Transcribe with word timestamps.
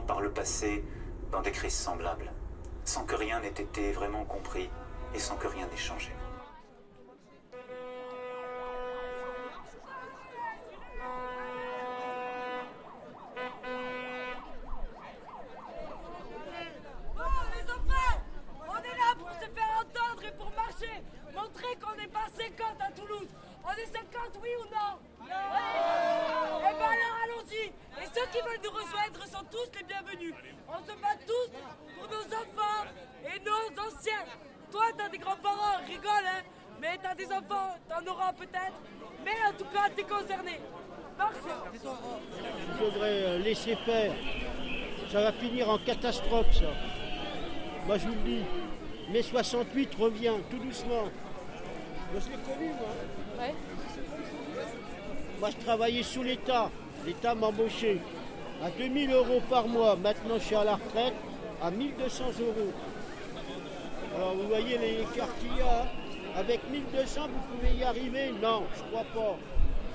par 0.00 0.20
le 0.20 0.30
passé 0.30 0.84
dans 1.30 1.40
des 1.40 1.52
crises 1.52 1.74
semblables, 1.74 2.30
sans 2.84 3.04
que 3.04 3.14
rien 3.14 3.40
n'ait 3.40 3.48
été 3.48 3.92
vraiment 3.92 4.24
compris 4.24 4.70
et 5.14 5.18
sans 5.18 5.36
que 5.36 5.46
rien 5.46 5.66
n'ait 5.66 5.76
changé. 5.76 6.12
Bon, 17.16 17.22
les 17.54 17.70
enfants, 17.70 18.20
on 18.68 18.78
est 18.78 18.96
là 18.96 19.14
pour 19.18 19.30
se 19.30 19.48
faire 19.48 19.72
entendre 19.80 20.24
et 20.24 20.32
pour 20.36 20.50
marcher. 20.52 21.02
Montrer 21.34 21.76
qu'on 21.80 21.96
n'est 21.96 22.08
pas 22.08 22.26
50 22.36 22.80
à 22.80 22.92
Toulouse. 22.92 23.28
On 23.64 23.72
est 23.72 23.86
50, 23.86 24.40
oui 24.42 24.50
ou 24.60 24.64
non 24.64 24.98
ben 26.80 26.86
alors 26.86 27.16
allons-y. 27.24 27.72
Et 27.99 27.99
ceux 28.14 28.26
qui 28.32 28.38
veulent 28.42 28.60
nous 28.64 28.70
rejoindre 28.70 29.24
sont 29.26 29.44
tous 29.50 29.70
les 29.78 29.84
bienvenus. 29.84 30.34
On 30.68 30.78
se 30.78 30.96
bat 31.00 31.16
tous 31.26 31.50
pour 31.96 32.08
nos 32.08 32.24
enfants 32.34 32.86
et 33.24 33.40
nos 33.40 33.82
anciens. 33.82 34.24
Toi, 34.70 34.84
t'as 34.96 35.08
des 35.08 35.18
grands-parents, 35.18 35.78
rigole, 35.86 36.26
hein 36.26 36.42
Mais 36.80 36.98
t'as 37.02 37.14
des 37.14 37.26
enfants, 37.26 37.76
t'en 37.88 38.10
auras 38.10 38.32
peut-être. 38.32 38.80
Mais 39.24 39.36
en 39.48 39.52
tout 39.56 39.70
cas, 39.72 39.88
t'es 39.94 40.02
concerné. 40.02 40.60
Marche 41.18 41.34
Il 41.72 42.78
faudrait 42.78 43.22
euh, 43.24 43.38
laisser 43.38 43.76
faire. 43.76 44.12
Ça 45.10 45.22
va 45.22 45.32
finir 45.32 45.68
en 45.68 45.78
catastrophe, 45.78 46.52
ça. 46.54 46.72
Moi, 47.86 47.98
je 47.98 48.06
vous 48.06 48.14
le 48.14 48.20
dis. 48.20 48.44
Mai 49.10 49.22
68 49.22 49.94
revient, 49.96 50.34
tout 50.50 50.58
doucement. 50.58 51.10
Moi, 52.12 52.20
je 52.20 52.30
l'ai 52.30 52.42
connu, 52.42 52.70
moi. 52.74 53.46
Moi, 55.40 55.50
je 55.50 55.64
travaillais 55.64 56.02
sous 56.02 56.22
l'État. 56.22 56.70
L'État 57.06 57.34
m'embauchait 57.34 57.98
à 58.62 58.70
2000 58.70 59.12
euros 59.12 59.40
par 59.48 59.66
mois. 59.66 59.96
Maintenant, 59.96 60.34
je 60.38 60.44
suis 60.44 60.54
à 60.54 60.64
la 60.64 60.74
retraite 60.74 61.14
à 61.62 61.70
1200 61.70 62.24
euros. 62.40 62.72
Alors, 64.16 64.34
vous 64.34 64.48
voyez 64.48 64.76
l'écart 64.78 65.28
qu'il 65.38 65.56
y 65.56 65.60
a. 65.62 65.86
Avec 66.38 66.60
1200, 66.70 67.22
vous 67.22 67.56
pouvez 67.56 67.74
y 67.76 67.82
arriver? 67.82 68.32
Non, 68.40 68.62
je 68.76 68.82
crois 68.90 69.04
pas. 69.14 69.36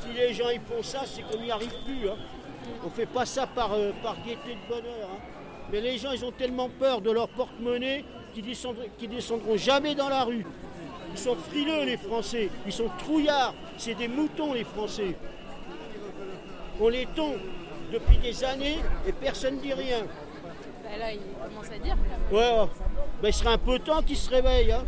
Si 0.01 0.11
les 0.13 0.33
gens 0.33 0.49
ils 0.53 0.59
font 0.59 0.83
ça, 0.83 1.01
c'est 1.05 1.21
qu'on 1.21 1.41
n'y 1.41 1.49
arrive 1.49 1.73
plus. 1.85 2.09
hein. 2.09 2.15
On 2.83 2.87
ne 2.87 2.91
fait 2.91 3.05
pas 3.05 3.25
ça 3.25 3.47
par, 3.47 3.73
euh, 3.73 3.91
gaieté 4.25 4.55
de 4.55 4.67
bonheur. 4.67 5.09
hein. 5.13 5.17
Mais 5.71 5.79
les 5.79 5.97
gens, 5.97 6.11
ils 6.11 6.25
ont 6.25 6.31
tellement 6.31 6.69
peur 6.69 6.99
de 7.01 7.09
leur 7.11 7.29
porte-monnaie 7.29 8.03
qu'ils 8.33 8.45
descendront, 8.45 8.83
descendront 8.99 9.55
jamais 9.55 9.95
dans 9.95 10.09
la 10.09 10.23
rue. 10.23 10.45
Ils 11.11 11.17
sont 11.17 11.35
frileux, 11.35 11.85
les 11.85 11.97
Français. 11.97 12.49
Ils 12.65 12.73
sont 12.73 12.89
trouillards. 12.99 13.53
C'est 13.77 13.93
des 13.95 14.09
moutons, 14.09 14.53
les 14.53 14.65
Français. 14.65 15.15
On 16.79 16.89
les 16.89 17.05
tombe 17.07 17.37
depuis 17.91 18.17
des 18.17 18.43
années 18.43 18.79
et 19.07 19.11
personne 19.11 19.55
ne 19.57 19.61
dit 19.61 19.73
rien. 19.73 19.99
Bah 20.83 20.97
là, 20.99 21.11
il 21.13 21.19
commence 21.19 21.71
à 21.71 21.77
dire. 21.79 21.95
quand 22.29 22.35
même. 22.37 22.63
Ouais. 22.63 22.69
Ben, 23.21 23.27
il 23.29 23.33
serait 23.33 23.53
un 23.53 23.57
peu 23.57 23.79
temps 23.79 24.01
qu'ils 24.01 24.17
se 24.17 24.29
réveillent. 24.29 24.71
Hein. 24.73 24.83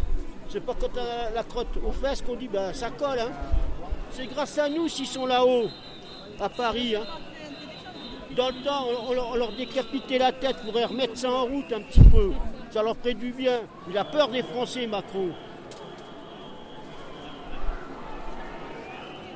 C'est 0.49 0.59
pas 0.65 0.73
quand 0.79 0.89
t'as 0.93 1.29
la 1.33 1.43
crotte 1.43 1.77
aux 1.85 1.91
fesses 1.91 2.21
qu'on 2.21 2.35
dit 2.35 2.47
ben, 2.47 2.73
ça 2.73 2.89
colle. 2.91 3.19
Hein. 3.19 3.31
C'est 4.11 4.25
grâce 4.27 4.57
à 4.57 4.69
nous 4.69 4.87
s'ils 4.87 5.07
sont 5.07 5.25
là-haut, 5.25 5.67
à 6.39 6.49
Paris. 6.49 6.95
hein. 6.95 7.03
Dans 8.35 8.49
le 8.49 8.63
temps, 8.63 8.85
on, 9.07 9.11
on 9.11 9.13
leur- 9.13 9.49
on 9.51 9.55
décapitait 9.57 10.17
la 10.19 10.31
tête 10.31 10.57
pour 10.57 10.73
remettre 10.73 11.17
ça 11.17 11.31
en 11.31 11.45
route 11.45 11.71
un 11.73 11.81
petit 11.81 12.01
peu. 12.03 12.31
Ça 12.71 12.83
leur 12.83 12.95
ferait 12.97 13.13
du 13.13 13.31
bien. 13.31 13.61
Il 13.89 13.97
a 13.97 14.03
peur 14.05 14.27
des 14.27 14.43
Français, 14.43 14.85
Macron. 14.87 15.29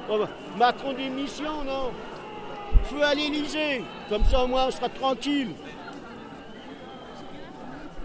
Ben, 0.08 0.28
Macron 0.58 0.94
démission, 0.94 1.64
non? 1.66 1.92
Feu 2.86 3.04
à 3.04 3.14
l'Élysée. 3.14 3.84
Comme 4.10 4.26
ça, 4.26 4.44
au 4.44 4.48
moins, 4.48 4.68
on 4.68 4.72
sera 4.72 4.90
tranquille. 4.90 5.52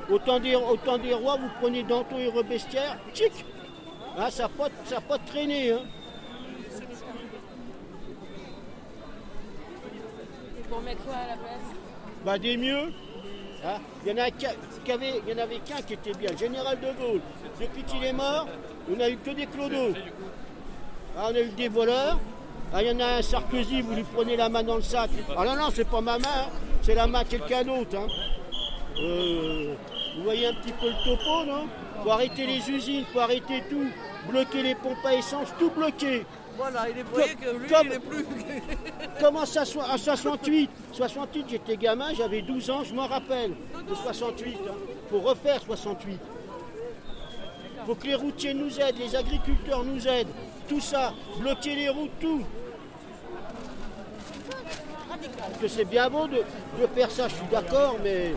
Autant 0.08 0.38
des, 0.38 0.54
autant 0.54 0.98
des 0.98 1.12
rois, 1.14 1.36
vous 1.36 1.48
prenez 1.60 1.82
Danton 1.82 2.16
et 2.18 2.28
Robespierre, 2.28 2.96
tchic 3.12 3.32
Hein, 4.18 4.30
Ça 4.30 4.44
n'a 4.44 4.48
pas, 4.48 4.68
ça 4.84 4.98
a 4.98 5.00
pas 5.00 5.18
traîné. 5.18 5.72
Hein. 5.72 5.80
Pour 10.70 10.80
mettre 10.82 11.02
quoi 11.04 11.14
à 11.14 11.28
la 11.28 11.36
place? 11.36 11.60
Bah, 12.24 12.38
des 12.38 12.56
mieux. 12.56 12.92
Hein. 13.64 13.78
Il 14.04 14.10
y 14.10 14.14
en 14.14 14.18
a 14.18 14.22
avait- 14.26 15.20
il 15.26 15.32
y 15.32 15.34
en 15.34 15.42
avait 15.42 15.58
qu'un 15.58 15.82
qui 15.82 15.94
était 15.94 16.12
bien, 16.12 16.36
général 16.36 16.78
de 16.80 16.86
Gaulle. 17.00 17.20
Depuis 17.60 17.82
qu'il 17.82 18.04
est 18.04 18.12
mort, 18.12 18.46
on 18.90 18.96
n'a 18.96 19.10
eu 19.10 19.16
que 19.16 19.30
des 19.30 19.46
clodos. 19.46 19.94
Ah, 21.18 21.28
on 21.30 21.34
a 21.34 21.40
eu 21.40 21.48
des 21.50 21.68
voleurs. 21.68 22.18
Ah, 22.72 22.82
il 22.82 22.88
y 22.88 22.90
en 22.92 23.00
a 23.00 23.18
un 23.18 23.22
Sarkozy, 23.22 23.80
vous 23.82 23.94
lui 23.94 24.02
prenez 24.02 24.36
la 24.36 24.48
main 24.48 24.62
dans 24.62 24.76
le 24.76 24.82
sac. 24.82 25.10
Ah 25.36 25.44
non, 25.44 25.56
non, 25.56 25.68
c'est 25.74 25.88
pas 25.88 26.00
ma 26.00 26.18
main, 26.18 26.28
hein. 26.28 26.48
c'est 26.82 26.94
la 26.94 27.06
main 27.06 27.22
de 27.22 27.28
quelqu'un 27.28 27.62
d'autre. 27.64 27.96
hein. 27.96 28.06
Euh, 29.00 29.74
vous 30.16 30.24
voyez 30.24 30.46
un 30.46 30.54
petit 30.54 30.72
peu 30.72 30.86
le 30.88 31.04
topo, 31.04 31.44
non? 31.46 31.66
Faut 32.02 32.10
arrêter 32.10 32.46
les 32.46 32.68
usines, 32.70 33.04
faut 33.12 33.20
arrêter 33.20 33.62
tout. 33.70 33.86
Bloquer 34.30 34.62
les 34.62 34.74
pompes 34.74 35.04
à 35.04 35.14
essence, 35.14 35.48
tout 35.58 35.70
bloqué. 35.70 36.24
Voilà, 36.56 36.86
il 36.90 36.98
est 36.98 37.02
Comme- 37.04 37.22
que 37.54 37.58
lui, 37.58 37.68
comme- 37.68 37.86
il 37.86 37.92
est 37.92 37.98
plus. 38.00 38.26
Comment 39.20 39.44
ça, 39.46 39.62
à 39.62 39.98
68 39.98 40.70
68, 40.92 41.46
j'étais 41.50 41.76
gamin, 41.76 42.12
j'avais 42.14 42.42
12 42.42 42.70
ans, 42.70 42.82
je 42.82 42.94
m'en 42.94 43.06
rappelle 43.06 43.50
de 43.88 43.94
68. 43.94 44.56
Il 44.58 45.10
faut 45.10 45.20
refaire 45.20 45.60
68. 45.62 46.18
Faut 47.86 47.94
que 47.94 48.06
les 48.06 48.14
routiers 48.14 48.54
nous 48.54 48.80
aident, 48.80 48.98
les 48.98 49.14
agriculteurs 49.16 49.84
nous 49.84 50.06
aident. 50.08 50.28
Tout 50.68 50.80
ça, 50.80 51.12
bloquer 51.38 51.74
les 51.76 51.88
routes, 51.88 52.18
tout. 52.20 52.42
Parce 55.38 55.58
que 55.60 55.68
c'est 55.68 55.84
bien 55.84 56.10
beau 56.10 56.26
de, 56.26 56.38
de 56.80 56.86
faire 56.94 57.10
ça, 57.10 57.28
je 57.28 57.34
suis 57.34 57.46
d'accord, 57.50 57.96
mais 58.02 58.34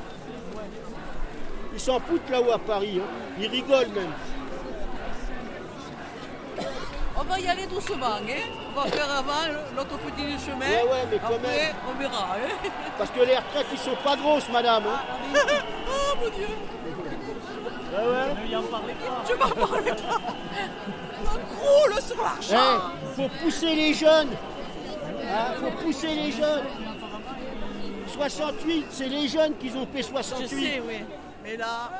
ils 1.73 1.79
s'en 1.79 1.99
foutent 1.99 2.29
là-haut 2.29 2.51
à 2.51 2.59
Paris. 2.59 2.99
hein. 3.01 3.07
Ils 3.39 3.47
rigolent 3.47 3.89
même. 3.95 4.13
On 7.17 7.23
va 7.23 7.39
y 7.39 7.47
aller 7.47 7.65
doucement, 7.67 8.05
hein. 8.05 8.41
On 8.75 8.79
va 8.81 8.87
faire 8.87 9.11
avant 9.11 9.51
l'autre 9.75 9.97
petit 9.97 10.39
chemin. 10.45 10.59
Ouais, 10.67 10.83
ouais, 10.83 11.07
mais 11.11 11.17
quand 11.19 11.35
Après, 11.35 11.57
même. 11.57 11.75
on 11.89 11.99
verra, 11.99 12.35
hein. 12.35 12.69
Parce 12.97 13.09
que 13.09 13.19
les 13.19 13.35
retraites, 13.35 13.65
ils 13.73 13.77
sont 13.79 13.97
pas 14.03 14.15
grosses, 14.15 14.47
madame. 14.49 14.83
hein. 14.87 15.01
oh 15.89 16.15
mon 16.21 16.29
Dieu, 16.29 16.47
Ouais, 17.91 17.97
ouais. 17.97 18.35
tu 19.25 19.33
m'en 19.35 19.49
parles 19.49 19.83
pas. 19.83 19.95
On 21.23 21.55
croule 21.55 22.01
sur 22.01 22.21
l'argent. 22.21 22.91
Il 23.03 23.23
faut 23.23 23.29
pousser 23.43 23.75
les 23.75 23.93
jeunes. 23.93 24.29
Il 25.21 25.57
faut 25.59 25.83
pousser 25.83 26.15
les 26.15 26.31
jeunes. 26.31 26.63
68, 28.07 28.85
c'est 28.89 29.07
les 29.07 29.27
jeunes 29.27 29.55
qui 29.57 29.69
ont 29.75 29.87
fait 29.87 30.01
Je 30.01 30.07
68. 30.07 30.47
sais, 30.49 30.81
oui. 30.85 31.03
Mais 31.43 31.57
là, 31.57 31.91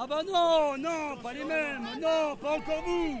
Ah 0.00 0.06
bah 0.06 0.22
non, 0.24 0.78
non, 0.78 1.16
pas 1.20 1.32
les 1.32 1.44
mêmes, 1.44 1.82
non, 2.00 2.36
pas 2.36 2.52
encore 2.52 2.82
vous. 2.86 3.20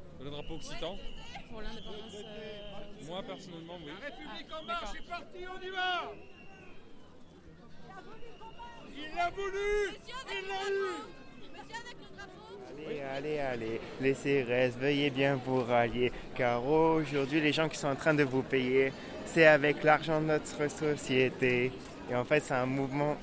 Le 0.23 0.29
drapeau 0.29 0.55
occitan 0.55 0.97
Pour 1.49 1.61
l'indépendance. 1.61 2.13
euh, 2.15 3.05
Moi 3.07 3.23
personnellement, 3.23 3.77
oui. 3.83 3.91
République 4.01 4.53
en 4.53 4.65
marche, 4.65 4.89
c'est 4.93 5.07
parti, 5.09 5.37
on 5.47 5.61
y 5.65 5.69
va 5.69 6.11
Il 8.95 9.15
l'a 9.15 9.29
voulu 9.31 9.97
Il 10.29 10.47
l'a 10.47 10.69
eu 10.69 10.91
Allez, 12.87 13.01
allez, 13.01 13.39
allez, 13.39 13.81
laissez 13.99 14.43
reste, 14.43 14.77
veuillez 14.79 15.09
bien 15.09 15.35
vous 15.35 15.61
rallier, 15.63 16.11
car 16.35 16.65
aujourd'hui, 16.65 17.39
les 17.41 17.51
gens 17.53 17.69
qui 17.69 17.77
sont 17.77 17.87
en 17.89 17.95
train 17.95 18.13
de 18.13 18.23
vous 18.23 18.41
payer, 18.41 18.91
c'est 19.25 19.45
avec 19.45 19.83
l'argent 19.83 20.19
de 20.19 20.25
notre 20.27 20.69
société. 20.69 21.71
Et 22.09 22.15
en 22.15 22.23
fait, 22.25 22.39
c'est 22.39 22.53
un 22.55 22.65
mouvement 22.65 23.15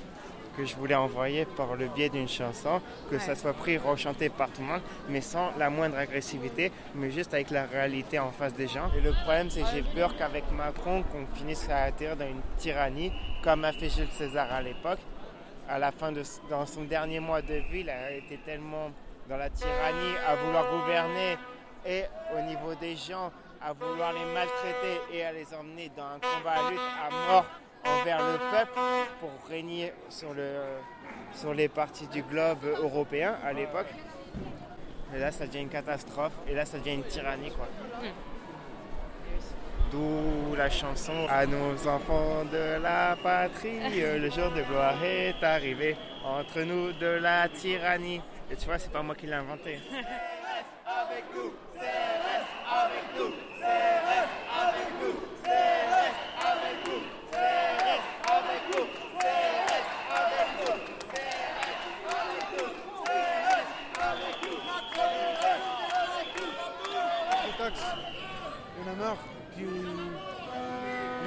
que 0.58 0.64
je 0.64 0.74
voulais 0.74 0.96
envoyer 0.96 1.44
par 1.44 1.76
le 1.76 1.86
biais 1.86 2.08
d'une 2.08 2.28
chanson, 2.28 2.80
que 3.10 3.18
ça 3.20 3.36
soit 3.36 3.52
pris, 3.52 3.78
rechanté 3.78 4.28
par 4.28 4.48
tout 4.50 4.60
le 4.60 4.66
monde, 4.66 4.80
mais 5.08 5.20
sans 5.20 5.52
la 5.56 5.70
moindre 5.70 5.96
agressivité, 5.96 6.72
mais 6.96 7.12
juste 7.12 7.32
avec 7.32 7.50
la 7.50 7.64
réalité 7.64 8.18
en 8.18 8.32
face 8.32 8.54
des 8.54 8.66
gens. 8.66 8.90
Et 8.96 9.00
le 9.00 9.12
problème, 9.12 9.50
c'est 9.50 9.60
que 9.62 9.68
j'ai 9.72 9.82
peur 9.82 10.16
qu'avec 10.16 10.50
Macron, 10.50 11.04
qu'on 11.04 11.26
finisse 11.36 11.68
à 11.70 11.84
atterrir 11.84 12.16
dans 12.16 12.26
une 12.26 12.42
tyrannie, 12.56 13.12
comme 13.44 13.64
a 13.64 13.72
fait 13.72 13.88
Jules 13.88 14.10
César 14.10 14.52
à 14.52 14.60
l'époque. 14.60 14.98
À 15.68 15.78
la 15.78 15.92
fin 15.92 16.10
de 16.10 16.22
dans 16.50 16.66
son 16.66 16.82
dernier 16.84 17.20
mois 17.20 17.42
de 17.42 17.54
vie, 17.70 17.80
il 17.80 17.90
a 17.90 18.10
été 18.10 18.38
tellement 18.38 18.90
dans 19.28 19.36
la 19.36 19.50
tyrannie 19.50 20.16
à 20.26 20.34
vouloir 20.34 20.64
gouverner 20.70 21.36
et 21.86 22.04
au 22.36 22.40
niveau 22.42 22.74
des 22.80 22.96
gens 22.96 23.30
à 23.60 23.72
vouloir 23.74 24.12
les 24.12 24.24
maltraiter 24.32 25.00
et 25.12 25.24
à 25.24 25.32
les 25.32 25.46
emmener 25.54 25.90
dans 25.96 26.04
un 26.04 26.18
combat 26.18 26.52
à 26.52 26.70
lutte 26.70 26.80
à 26.80 27.32
mort 27.32 27.44
envers 28.00 28.18
le 28.18 28.38
peuple 28.50 28.80
pour 29.20 29.48
régner 29.48 29.92
sur, 30.08 30.34
le, 30.34 30.60
sur 31.32 31.54
les 31.54 31.68
parties 31.68 32.06
du 32.08 32.22
globe 32.22 32.64
européen 32.82 33.36
à 33.44 33.52
l'époque. 33.52 33.88
Et 35.14 35.18
là, 35.18 35.32
ça 35.32 35.46
devient 35.46 35.62
une 35.62 35.68
catastrophe. 35.68 36.34
Et 36.46 36.54
là, 36.54 36.64
ça 36.64 36.78
devient 36.78 36.94
une 36.94 37.04
tyrannie, 37.04 37.50
quoi. 37.50 37.68
D'où 39.90 40.54
la 40.54 40.68
chanson 40.68 41.26
À 41.30 41.46
nos 41.46 41.88
enfants 41.88 42.44
de 42.44 42.80
la 42.82 43.16
patrie, 43.22 43.80
le 43.90 44.30
jour 44.30 44.50
de 44.50 44.62
gloire 44.62 45.02
est 45.02 45.42
arrivé. 45.42 45.96
Entre 46.24 46.60
nous 46.60 46.92
de 46.92 47.06
la 47.06 47.48
tyrannie. 47.48 48.20
Et 48.50 48.56
tu 48.56 48.66
vois, 48.66 48.78
c'est 48.78 48.92
pas 48.92 49.02
moi 49.02 49.14
qui 49.14 49.26
l'ai 49.26 49.32
inventé. 49.32 49.80
avec 50.86 51.24
nous, 51.34 51.52
avec 52.70 53.04
nous, 53.18 53.32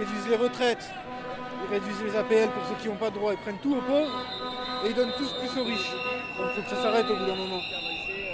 réduisent 0.01 0.27
les 0.29 0.35
retraites, 0.35 0.89
ils 1.67 1.73
réduisent 1.73 2.03
les 2.03 2.15
APL 2.17 2.49
pour 2.49 2.63
ceux 2.67 2.75
qui 2.81 2.87
n'ont 2.89 2.95
pas 2.95 3.09
de 3.09 3.15
droit, 3.15 3.31
ils 3.33 3.37
prennent 3.39 3.59
tout 3.61 3.75
aux 3.75 3.81
pauvres 3.81 4.25
et 4.83 4.89
ils 4.89 4.95
donnent 4.95 5.13
tous 5.17 5.31
plus 5.33 5.61
aux 5.61 5.63
riches. 5.65 5.91
Donc 6.37 6.47
il 6.49 6.61
faut 6.63 6.69
que 6.69 6.75
ça 6.75 6.81
s'arrête 6.81 7.05
au 7.09 7.15
bout 7.15 7.25
d'un 7.25 7.35
moment. 7.35 7.61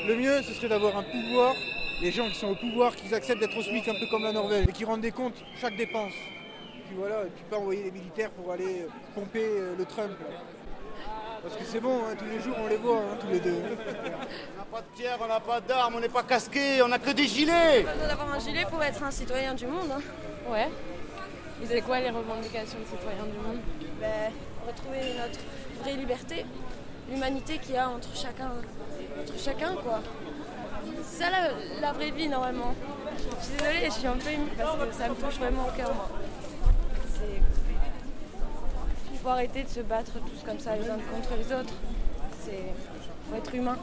Le 0.08 0.16
mieux, 0.16 0.42
ce 0.42 0.54
serait 0.54 0.70
d'avoir 0.70 0.96
un 0.98 1.04
pouvoir, 1.04 1.54
les 2.02 2.12
gens 2.12 2.28
qui 2.30 2.36
sont 2.36 2.48
au 2.48 2.56
pouvoir, 2.56 2.96
qui 2.96 3.14
acceptent 3.14 3.40
d'être 3.42 3.58
au 3.58 3.62
SMIC 3.62 3.88
un 3.90 3.94
peu 4.00 4.06
comme 4.10 4.24
la 4.24 4.32
Norvège 4.32 4.66
et 4.70 4.72
qui 4.72 4.86
rendent 4.86 5.02
des 5.02 5.12
comptes 5.12 5.36
chaque 5.60 5.76
dépense. 5.76 6.14
Puis 6.88 6.96
voilà, 6.98 7.24
et 7.24 7.30
puis 7.36 7.44
pas 7.50 7.58
envoyer 7.58 7.84
les 7.84 7.92
militaires 7.92 8.30
pour 8.32 8.52
aller 8.54 8.88
pomper 9.14 9.44
euh, 9.44 9.76
le 9.78 9.84
Trump. 9.86 10.12
là. 10.22 10.38
Parce 11.44 11.56
que 11.58 11.64
c'est 11.66 11.80
bon, 11.82 11.98
hein, 12.10 12.16
tous 12.18 12.26
les 12.26 12.40
jours 12.42 12.56
on 12.64 12.68
les 12.68 12.78
voit, 12.78 12.98
hein, 13.00 13.18
tous 13.20 13.28
les 13.28 13.40
deux. 13.40 13.62
On 14.56 14.60
n'a 14.60 14.66
pas 14.72 14.82
de 14.82 14.98
pierre, 14.98 15.18
on 15.22 15.28
n'a 15.28 15.40
pas 15.40 15.62
d'armes, 15.62 15.96
on 15.96 16.00
n'est 16.00 16.10
pas 16.10 16.24
casqué, 16.24 16.82
on 16.82 16.88
n'a 16.88 16.98
que 17.00 17.12
des 17.12 17.26
gilets. 17.28 17.84
Pas 17.84 17.92
besoin 17.94 18.08
d'avoir 18.08 18.34
un 18.34 18.40
gilet 18.40 18.66
pour 18.70 18.84
être 18.84 19.02
un 19.04 19.12
citoyen 19.12 19.54
du 19.54 19.66
monde. 19.68 19.90
hein. 19.92 20.02
Ouais. 20.52 20.68
Et 21.62 21.66
c'est 21.66 21.82
quoi 21.82 22.00
les 22.00 22.10
revendications 22.10 22.80
de 22.80 22.86
citoyens 22.86 23.26
du 23.26 23.38
monde 23.46 23.60
Ben, 24.00 24.32
retrouver 24.68 25.14
notre 25.18 25.40
vraie 25.82 25.96
liberté, 25.96 26.46
l'humanité 27.10 27.58
qu'il 27.58 27.76
y 27.76 27.78
a 27.78 27.90
entre 27.90 28.16
chacun, 28.16 28.52
entre 29.22 29.40
chacun 29.40 29.74
quoi. 29.76 30.00
C'est 31.04 31.24
ça 31.24 31.30
la, 31.32 31.82
la 31.82 31.92
vraie 31.94 32.12
vie 32.12 32.28
normalement. 32.28 32.74
Je 33.18 33.44
suis 33.46 33.54
désolée, 33.58 33.86
je 33.86 33.92
suis 33.92 34.08
un 34.08 34.18
peu 34.18 34.30
émue 34.30 34.52
parce 34.58 34.76
que 34.90 34.94
ça 34.94 35.10
me 35.10 35.16
touche 35.16 35.36
vraiment 35.40 35.68
au 35.68 35.72
cœur 35.78 35.94
moi. 35.94 36.10
Il 39.12 39.18
faut 39.20 39.30
arrêter 39.30 39.64
de 39.64 39.70
se 39.70 39.80
battre 39.82 40.12
tous 40.14 40.46
comme 40.46 40.60
ça 40.60 40.76
les 40.76 40.88
uns 40.90 40.98
contre 41.12 41.36
les 41.38 41.54
autres. 41.54 41.74
C'est 42.44 42.64
faut 43.30 43.36
être 43.36 43.56
humain. 43.56 43.78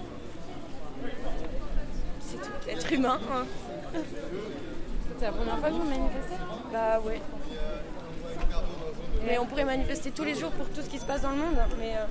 C'est 2.20 2.36
tout, 2.36 2.68
être 2.70 2.92
humain. 2.92 3.18
hein. 3.32 3.44
C'est 5.18 5.24
la 5.26 5.32
première 5.32 5.58
fois 5.58 5.68
que 5.68 5.74
vous 5.74 5.84
manifestez? 5.88 6.36
Bah 6.72 7.00
ouais. 7.04 7.20
Mais 9.26 9.38
on 9.38 9.46
pourrait 9.46 9.64
manifester 9.64 10.10
tous 10.10 10.24
les 10.24 10.34
jours 10.34 10.50
pour 10.50 10.68
tout 10.68 10.82
ce 10.82 10.88
qui 10.88 10.98
se 10.98 11.04
passe 11.04 11.22
dans 11.22 11.30
le 11.30 11.36
monde. 11.36 11.56
Mais 11.78 11.94
euh, 11.96 12.04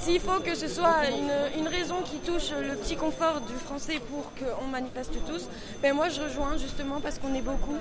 s'il 0.00 0.20
faut 0.20 0.40
que 0.40 0.54
ce 0.54 0.68
soit 0.68 1.08
une, 1.10 1.60
une 1.60 1.68
raison 1.68 2.02
qui 2.02 2.18
touche 2.18 2.50
le 2.50 2.74
petit 2.76 2.96
confort 2.96 3.40
du 3.40 3.54
français 3.54 4.00
pour 4.10 4.32
qu'on 4.34 4.66
manifeste 4.66 5.12
tous, 5.26 5.48
ben 5.82 5.94
moi 5.94 6.08
je 6.08 6.20
rejoins 6.22 6.56
justement 6.56 7.00
parce 7.00 7.18
qu'on 7.18 7.34
est 7.34 7.42
beaucoup 7.42 7.76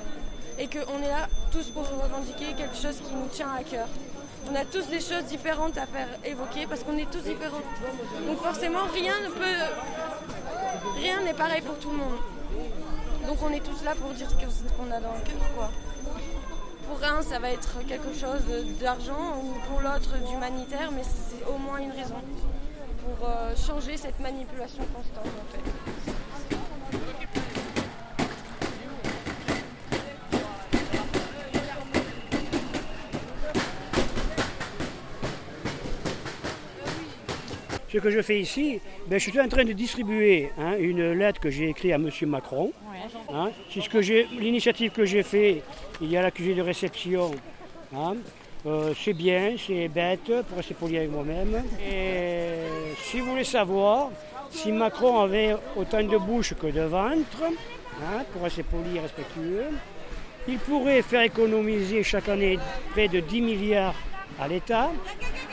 et 0.59 0.67
qu'on 0.67 1.01
est 1.03 1.09
là 1.09 1.27
tous 1.51 1.69
pour 1.69 1.87
revendiquer 1.87 2.53
quelque 2.57 2.75
chose 2.75 2.97
qui 2.97 3.13
nous 3.13 3.27
tient 3.31 3.51
à 3.57 3.63
cœur. 3.63 3.87
On 4.49 4.55
a 4.55 4.63
tous 4.65 4.87
des 4.87 5.01
choses 5.01 5.25
différentes 5.25 5.77
à 5.77 5.85
faire 5.85 6.07
évoquer 6.23 6.67
parce 6.67 6.83
qu'on 6.83 6.97
est 6.97 7.09
tous 7.11 7.23
différents. 7.23 7.63
Donc 8.27 8.41
forcément 8.41 8.85
rien 8.93 9.13
ne 9.21 9.29
peut. 9.29 9.63
Rien 11.01 11.21
n'est 11.21 11.33
pareil 11.33 11.61
pour 11.61 11.77
tout 11.79 11.89
le 11.89 11.97
monde. 11.97 12.17
Donc 13.27 13.37
on 13.43 13.51
est 13.51 13.63
tous 13.63 13.83
là 13.83 13.93
pour 13.95 14.11
dire 14.11 14.29
ce 14.29 14.35
qu'on 14.35 14.89
a 14.91 14.99
dans 14.99 15.13
le 15.13 15.21
cœur, 15.21 15.53
quoi. 15.55 15.69
Pour 16.87 17.03
un, 17.03 17.21
ça 17.21 17.39
va 17.39 17.51
être 17.51 17.85
quelque 17.87 18.13
chose 18.13 18.41
d'argent 18.79 19.41
ou 19.43 19.53
pour 19.69 19.81
l'autre 19.81 20.17
d'humanitaire, 20.29 20.89
mais 20.91 21.03
c'est 21.03 21.45
au 21.45 21.57
moins 21.57 21.79
une 21.79 21.91
raison 21.91 22.21
pour 23.03 23.27
euh, 23.27 23.55
changer 23.55 23.97
cette 23.97 24.19
manipulation 24.19 24.83
constante, 24.93 25.25
en 25.25 25.51
fait. 25.53 26.16
Ce 37.97 38.01
que 38.03 38.11
je 38.11 38.21
fais 38.21 38.39
ici, 38.39 38.79
ben, 39.07 39.17
je 39.19 39.27
suis 39.27 39.41
en 39.41 39.47
train 39.47 39.65
de 39.65 39.73
distribuer 39.73 40.51
hein, 40.59 40.75
une 40.79 41.13
lettre 41.13 41.39
que 41.39 41.49
j'ai 41.49 41.69
écrite 41.69 41.93
à 41.93 41.95
M. 41.95 42.11
Macron. 42.27 42.71
Hein. 43.33 43.49
C'est 43.73 43.81
ce 43.81 43.89
que 43.89 44.03
j'ai, 44.03 44.27
l'initiative 44.39 44.91
que 44.91 45.03
j'ai 45.03 45.23
fait. 45.23 45.63
Il 45.99 46.11
y 46.11 46.15
a 46.15 46.21
l'accusé 46.21 46.53
de 46.53 46.61
réception. 46.61 47.31
hein. 47.95 48.17
Euh, 48.67 48.93
c'est 49.03 49.13
bien, 49.13 49.55
c'est 49.57 49.87
bête, 49.87 50.31
pour 50.47 50.57
rester 50.57 50.75
poli 50.75 50.95
avec 50.95 51.09
moi-même. 51.09 51.63
Et 51.91 52.67
si 53.01 53.19
vous 53.19 53.31
voulez 53.31 53.43
savoir, 53.43 54.11
si 54.51 54.71
Macron 54.71 55.19
avait 55.21 55.55
autant 55.75 56.03
de 56.03 56.17
bouche 56.17 56.53
que 56.53 56.67
de 56.67 56.81
ventre, 56.81 57.45
pour 58.31 58.43
rester 58.43 58.61
poli 58.61 58.97
et 58.97 58.99
respectueux, 58.99 59.65
il 60.47 60.59
pourrait 60.59 61.01
faire 61.01 61.23
économiser 61.23 62.03
chaque 62.03 62.29
année 62.29 62.59
près 62.91 63.07
de 63.07 63.21
10 63.21 63.41
milliards 63.41 63.95
à 64.39 64.47
l'État 64.47 64.89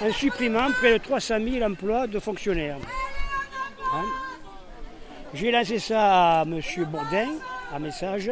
en 0.01 0.13
supprimant 0.13 0.71
près 0.73 0.93
de 0.93 0.99
300 0.99 1.37
000 1.41 1.65
emplois 1.65 2.07
de 2.07 2.19
fonctionnaires. 2.19 2.79
Hein. 3.95 4.05
J'ai 5.35 5.51
lancé 5.51 5.79
ça 5.79 6.41
à 6.41 6.43
M. 6.43 6.61
Bourdin, 6.87 7.29
un 7.73 7.79
message. 7.79 8.31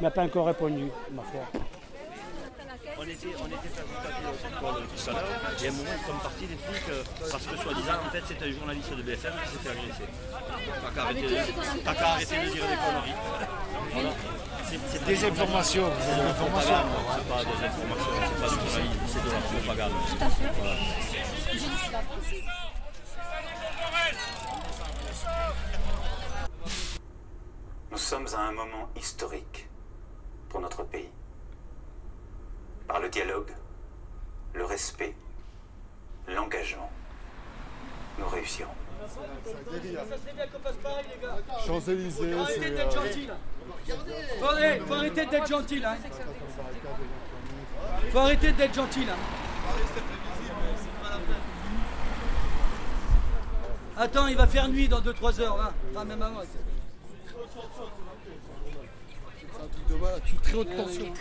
Il 0.00 0.02
n'a 0.02 0.10
pas 0.10 0.22
encore 0.22 0.46
répondu, 0.46 0.84
ma 1.12 1.22
foi. 1.22 1.40
On 3.00 3.02
était, 3.02 3.28
on 3.40 3.46
était 3.46 3.68
tout 3.68 3.78
à 3.78 5.12
l'heure, 5.12 5.22
et 5.62 5.66
à 5.66 5.70
un 5.70 5.72
moment, 5.72 5.90
ils 5.94 6.06
sont 6.06 6.18
partis 6.20 6.46
des 6.46 6.54
euh, 6.54 7.02
parce 7.30 7.46
que, 7.46 7.56
soi-disant, 7.56 7.92
en 8.04 8.10
fait, 8.10 8.22
c'était 8.26 8.46
un 8.46 8.50
journaliste 8.50 8.90
de 8.90 9.02
BFM 9.02 9.32
qui 9.44 9.50
s'est 9.50 9.58
fait 9.58 9.70
agresser. 9.70 10.08
T'as 11.84 11.94
qu'à 11.94 12.08
arrêter 12.08 12.36
de 12.36 12.50
dire 12.50 12.64
des 12.66 12.76
conneries. 12.76 13.14
C'est- 14.68 15.04
Des 15.06 15.24
informations, 15.24 15.90
C'est 16.00 16.16
de 16.16 16.22
la 16.28 16.34
propagande, 16.34 16.90
c'est 17.14 17.28
pas 17.28 17.44
des 17.44 17.64
informations, 17.64 18.12
c'est 18.22 18.40
pas 18.40 18.48
du 18.48 18.54
journalisme, 18.54 19.00
c'est 19.06 19.24
de 19.24 19.30
la 19.30 19.40
propagande. 19.40 19.92
Tout 20.08 20.24
à 20.24 20.30
fait. 20.30 20.52
Voilà. 20.58 20.74
Nous 27.90 27.98
sommes 27.98 28.26
à 28.34 28.40
un 28.40 28.52
moment 28.52 28.88
historique 28.96 29.68
pour 30.48 30.60
notre 30.60 30.84
pays. 30.84 31.10
Par 32.86 33.00
le 33.00 33.08
dialogue, 33.08 33.50
le 34.54 34.64
respect, 34.64 35.14
l'engagement, 36.28 36.90
nous 38.18 38.28
réussirons. 38.28 38.77
Champs-Élysées, 41.66 42.32
Faut 42.32 42.40
arrêter 42.40 42.70
d'être 42.70 42.96
euh, 42.96 43.04
gentil 43.06 43.26
là. 43.26 43.36
Faut 44.40 44.46
arrêter, 44.46 44.80
faut 44.86 44.94
arrêter 44.94 45.26
d'être 45.26 45.46
gentil 45.48 45.80
là. 45.80 45.96
Faut 48.10 48.18
arrêter 48.18 48.52
d'être 48.52 48.74
gentil 48.74 49.04
là. 49.04 49.14
Attends, 53.96 54.28
il 54.28 54.36
va 54.36 54.46
faire 54.46 54.68
nuit 54.68 54.88
dans 54.88 55.00
2-3 55.00 55.40
heures. 55.40 55.72
Enfin 55.90 56.04
même 56.04 56.22
avant. 56.22 56.40
C'est 56.42 56.58
un 59.64 59.66
truc 59.66 59.88
de 59.88 59.94
malade, 59.96 60.22
sous 60.26 60.36
très 60.36 60.54
haute 60.54 60.76
tension. 60.76 61.12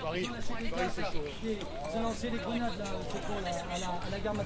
Paris, 0.00 0.30
Paris 0.70 0.88
c'est 0.94 1.02
chaud. 1.02 1.24
Ils 1.44 1.58
ont 1.98 2.02
lancé 2.02 2.30
des 2.30 2.38
grenades 2.38 2.78
là, 2.78 2.84
à, 2.86 3.78
la, 3.78 3.86
à 3.86 4.10
la 4.10 4.20
gare 4.20 4.34
là. 4.34 4.42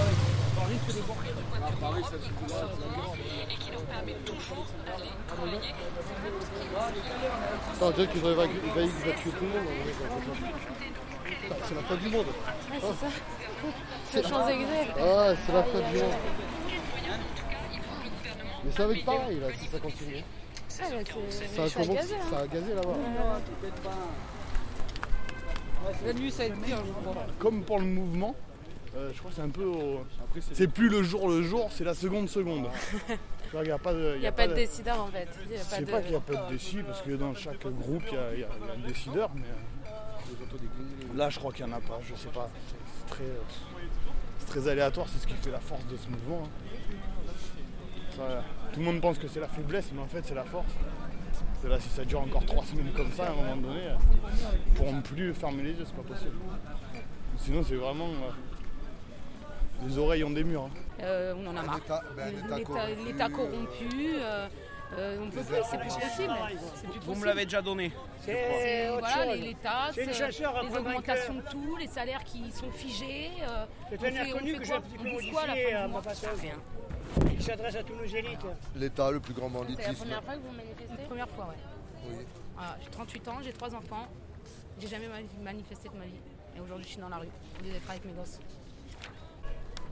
Truc 0.00 0.96
de 0.96 1.80
malade, 1.80 2.04
c'est 2.10 2.16
la 2.16 2.28
guerre. 2.48 2.68
Ah, 7.72 7.84
on 7.86 7.90
dirait 7.90 8.08
qu'ils 8.08 8.20
vont 8.20 8.30
évacuer, 8.30 8.60
tout 8.60 9.30
le 9.40 9.48
monde. 9.48 9.66
C'est 11.64 11.74
la 11.74 11.82
fin 11.82 11.96
du 11.96 12.08
monde. 12.08 12.26
Ouais, 12.26 12.80
c'est 12.80 13.06
ça. 13.06 13.12
C'est 14.04 14.22
Le 14.22 14.28
Champs-Élysées. 14.28 14.88
Ah, 14.98 15.32
c'est 15.46 15.52
la 15.52 15.62
fin 15.62 15.78
du 15.78 15.98
monde. 15.98 16.14
Mais 18.64 18.72
ça 18.72 18.86
va 18.86 18.92
être 18.92 19.04
pareil 19.04 19.40
là, 19.40 19.46
si 19.58 19.66
ça 19.66 19.78
continue. 19.78 20.22
Ah, 20.82 20.84
bah, 20.90 20.98
Ça 21.40 21.62
a, 21.62 21.66
hein. 21.66 21.70
ça 22.30 22.38
a 22.38 22.46
gazé 22.46 22.74
là-bas. 22.74 22.96
La 26.06 26.12
nuit, 26.12 26.30
ça 26.30 26.38
va 26.38 26.44
être 26.48 26.60
pire, 26.60 26.76
je 26.86 26.92
crois. 26.92 27.26
Comme 27.38 27.62
pour 27.62 27.78
le 27.78 27.86
mouvement, 27.86 28.34
euh, 28.96 29.10
je 29.12 29.18
crois 29.18 29.30
que 29.30 29.36
c'est 29.36 29.42
un 29.42 29.48
peu. 29.50 29.64
au- 29.64 30.04
C'est 30.52 30.68
plus 30.68 30.88
le 30.88 31.02
jour 31.02 31.28
le 31.28 31.42
jour, 31.42 31.68
c'est 31.72 31.84
la 31.84 31.94
seconde 31.94 32.28
seconde. 32.28 32.66
Il 33.52 33.60
n'y 33.62 33.70
a 33.70 33.78
pas 33.78 33.92
de, 33.92 34.12
Il 34.16 34.20
n'y 34.20 34.26
a 34.26 34.32
pas 34.32 34.46
de 34.46 34.54
décideur 34.54 35.00
en 35.02 35.06
fait. 35.08 35.28
Il 35.46 35.52
y 35.52 35.54
a 35.56 35.58
pas 35.58 35.64
C'est 35.64 35.84
de- 35.84 35.90
pas 35.90 36.00
qu'il 36.02 36.10
n'y 36.10 36.16
a 36.16 36.20
pas 36.20 36.34
de 36.46 36.52
décis, 36.52 36.78
parce 36.86 37.02
que 37.02 37.10
dans 37.12 37.34
chaque 37.34 37.66
groupe, 37.66 38.02
il 38.10 38.14
y 38.14 38.18
a, 38.18 38.34
y 38.36 38.44
un 38.44 38.86
décideur, 38.86 39.30
mais 39.34 39.42
euh, 39.42 41.16
là, 41.16 41.30
je 41.30 41.38
crois 41.38 41.52
qu'il 41.52 41.64
n'y 41.66 41.72
en 41.72 41.76
a 41.76 41.80
pas, 41.80 41.98
je 42.08 42.14
sais 42.14 42.28
pas. 42.28 42.48
C'est 42.98 43.06
très, 43.14 43.24
euh, 43.24 43.40
c'est 44.38 44.46
très 44.46 44.68
aléatoire, 44.68 45.06
c'est 45.08 45.18
ce 45.20 45.26
qui 45.26 45.34
fait 45.34 45.50
la 45.50 45.58
force 45.60 45.84
de 45.86 45.96
ce 45.96 46.08
mouvement. 46.08 46.44
hein. 46.44 46.48
Ça, 48.16 48.44
tout 48.72 48.80
le 48.80 48.86
monde 48.86 49.00
pense 49.00 49.18
que 49.18 49.28
c'est 49.28 49.40
la 49.40 49.48
faiblesse, 49.48 49.90
mais 49.94 50.00
en 50.02 50.06
fait, 50.06 50.24
c'est 50.24 50.34
la 50.34 50.44
force. 50.44 50.66
C'est 51.62 51.68
là, 51.68 51.78
si 51.80 51.88
ça 51.88 52.04
dure 52.04 52.20
encore 52.20 52.44
trois 52.46 52.64
semaines 52.64 52.92
comme 52.96 53.12
ça, 53.12 53.26
à 53.26 53.30
un 53.30 53.34
moment 53.34 53.56
donné, 53.56 53.80
ils 54.66 54.72
ne 54.72 54.76
pourront 54.76 55.00
plus 55.02 55.34
fermer 55.34 55.62
les 55.62 55.70
yeux, 55.72 55.84
c'est 55.86 55.94
pas 55.96 56.02
possible. 56.14 56.36
Sinon, 57.38 57.62
c'est 57.66 57.74
vraiment. 57.76 58.06
euh, 58.08 58.30
les 59.86 59.98
oreilles 59.98 60.24
ont 60.24 60.30
des 60.30 60.44
murs. 60.44 60.64
hein. 60.64 60.70
Euh, 61.02 61.34
on 61.36 61.46
en 61.46 61.56
a 61.56 61.62
marre. 61.62 61.80
Ben, 62.16 62.32
L'État- 63.04 63.28
corrompu. 63.30 64.14
Euh, 64.16 64.48
euh, 64.98 65.18
on 65.22 65.26
ne 65.26 65.30
peut 65.30 65.40
plus, 65.42 65.56
c'est 65.70 65.78
plus 65.78 65.88
possible. 65.88 66.34
Vous 67.06 67.14
me 67.14 67.24
l'avez 67.24 67.44
déjà 67.44 67.62
donné. 67.62 67.92
C'est 68.24 68.88
voilà, 68.90 69.34
les, 69.34 69.40
les 69.40 69.54
taxes, 69.54 69.94
C'est 69.94 70.04
les 70.06 70.76
augmentations 70.76 71.34
de 71.34 71.42
tout, 71.42 71.76
les 71.76 71.86
salaires 71.86 72.24
qui 72.24 72.50
sont 72.50 72.70
figés. 72.70 73.30
euh, 73.42 73.64
C'est 73.88 74.00
on 74.00 74.04
un 74.04 74.10
fait- 74.10 74.14
air 74.16 74.26
on 74.34 74.38
connu 74.38 74.52
fait 74.52 74.58
que 74.58 74.64
j'ai 74.64 74.70
quoi 74.70 74.78
un 74.78 74.80
petit 74.82 74.94
On 74.98 75.02
peu 75.02 75.08
à 75.08 75.46
la 75.46 75.54
modifié 75.54 75.88
ma 75.88 76.02
façon. 76.02 76.26
Il 77.32 77.42
s'adresse 77.42 77.76
à 77.76 77.82
tous 77.82 77.94
nos 77.94 78.04
élites. 78.04 78.46
L'État, 78.76 79.10
le 79.10 79.20
plus 79.20 79.32
grand 79.34 79.48
C'est 79.48 79.54
la 79.54 79.60
banditisme. 79.60 79.94
première 79.94 80.22
fois 80.24 80.34
que 80.34 80.38
vous 80.40 80.52
manifestez 80.56 81.04
Première 81.06 81.28
fois, 81.28 81.46
ouais. 81.46 82.08
Oui. 82.08 82.24
Voilà, 82.54 82.76
j'ai 82.82 82.90
38 82.90 83.28
ans, 83.28 83.36
j'ai 83.42 83.52
trois 83.52 83.74
enfants. 83.74 84.06
J'ai 84.78 84.88
jamais 84.88 85.08
mani- 85.08 85.28
manifesté 85.42 85.88
de 85.88 85.94
ma 85.96 86.04
vie. 86.04 86.20
Et 86.56 86.60
aujourd'hui, 86.60 86.84
je 86.84 86.90
suis 86.92 87.00
dans 87.00 87.08
la 87.08 87.16
rue, 87.18 87.28
au 87.60 87.64
lieu 87.64 87.70
d'être 87.72 87.88
avec 87.90 88.04
mes 88.04 88.12
gosses. 88.12 88.38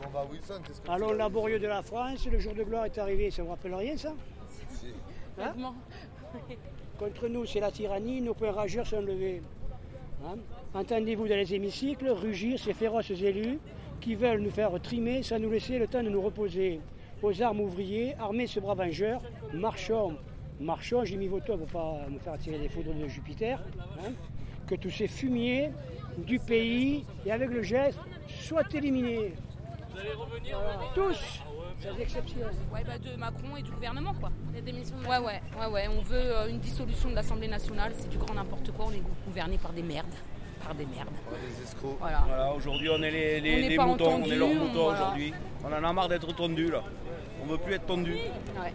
Bon 0.02 0.08
bah 0.12 0.26
Wilson, 0.30 0.60
qu'est-ce 0.66 0.80
que 0.80 0.90
Allons 0.90 1.12
laborieux 1.12 1.58
de 1.58 1.66
la 1.66 1.82
France, 1.82 2.26
le 2.30 2.38
jour 2.38 2.54
de 2.54 2.62
gloire 2.62 2.84
est 2.84 2.98
arrivé, 2.98 3.30
ça 3.30 3.42
vous 3.42 3.50
rappelle 3.50 3.74
rien 3.74 3.96
ça? 3.96 4.12
Si. 4.70 4.86
Hein? 5.40 5.52
Contre 6.98 7.28
nous, 7.28 7.46
c'est 7.46 7.60
la 7.60 7.70
tyrannie, 7.70 8.20
nos 8.20 8.34
poings 8.34 8.52
rageurs 8.52 8.86
sont 8.86 9.00
levés. 9.00 9.42
Hein? 10.24 10.36
Entendez-vous 10.74 11.28
dans 11.28 11.36
les 11.36 11.54
hémicycles 11.54 12.08
rugir 12.10 12.58
ces 12.58 12.74
féroces 12.74 13.10
élus 13.10 13.58
qui 14.00 14.14
veulent 14.14 14.40
nous 14.40 14.50
faire 14.50 14.80
trimer 14.80 15.22
sans 15.22 15.38
nous 15.38 15.50
laisser 15.50 15.78
le 15.78 15.86
temps 15.86 16.02
de 16.02 16.08
nous 16.10 16.20
reposer. 16.22 16.80
Aux 17.22 17.42
armes 17.42 17.60
ouvriers, 17.60 18.14
armés 18.20 18.46
ce 18.46 18.60
bras 18.60 18.74
vengeur, 18.74 19.20
marchons, 19.52 20.16
marchons, 20.60 21.04
j'ai 21.04 21.16
mis 21.16 21.26
voto 21.26 21.56
pour 21.56 21.66
pas 21.66 22.06
me 22.08 22.18
faire 22.18 22.34
attirer 22.34 22.58
des 22.58 22.68
foudres 22.68 22.94
de 22.94 23.08
Jupiter. 23.08 23.60
hein, 24.04 24.12
que 24.68 24.74
tous 24.74 24.90
ces 24.90 25.08
fumiers 25.08 25.70
du 26.18 26.38
pays, 26.38 27.04
et 27.24 27.32
avec 27.32 27.48
le 27.50 27.62
geste, 27.62 27.98
soient 28.28 28.68
éliminés. 28.74 29.32
Voilà. 30.50 30.78
Tous, 30.94 31.40
sans 31.82 31.98
exception. 32.00 32.38
Ouais, 32.72 32.82
bah, 32.86 32.98
de 32.98 33.16
Macron 33.16 33.56
et 33.58 33.62
du 33.62 33.70
gouvernement, 33.70 34.14
quoi. 34.14 34.30
Ouais, 35.08 35.18
ouais, 35.18 35.40
ouais, 35.60 35.66
ouais. 35.72 35.88
On 35.88 36.02
veut 36.02 36.16
euh, 36.16 36.48
une 36.48 36.58
dissolution 36.58 37.10
de 37.10 37.14
l'Assemblée 37.14 37.48
nationale. 37.48 37.92
C'est 37.98 38.08
du 38.08 38.18
grand 38.18 38.34
n'importe 38.34 38.70
quoi. 38.72 38.86
On 38.88 38.92
est 38.92 39.02
gouverné 39.26 39.58
par 39.58 39.72
des 39.72 39.82
merdes. 39.82 40.06
Par 40.64 40.74
des 40.74 40.86
merdes. 40.86 41.08
des 41.56 41.62
escrocs. 41.62 41.96
Voilà. 42.00 42.24
Voilà, 42.26 42.52
aujourd'hui 42.52 42.88
on 42.90 43.00
est 43.02 43.10
les, 43.10 43.40
les- 43.40 43.64
On 43.64 43.68
les 43.68 43.76
pas 43.76 43.86
moutons, 43.86 44.04
on 44.06 44.14
entendus, 44.16 44.32
est 44.32 44.36
leurs 44.36 44.48
on- 44.48 44.54
moutons 44.54 44.84
voilà. 44.84 45.00
aujourd'hui. 45.02 45.32
On 45.64 45.68
en 45.72 45.84
a 45.88 45.92
marre 45.92 46.08
d'être 46.08 46.34
tondus 46.34 46.70
là. 46.70 46.82
On 47.42 47.46
veut 47.46 47.58
plus 47.58 47.74
être 47.74 47.86
tondus. 47.86 48.14
Ouais, 48.14 48.72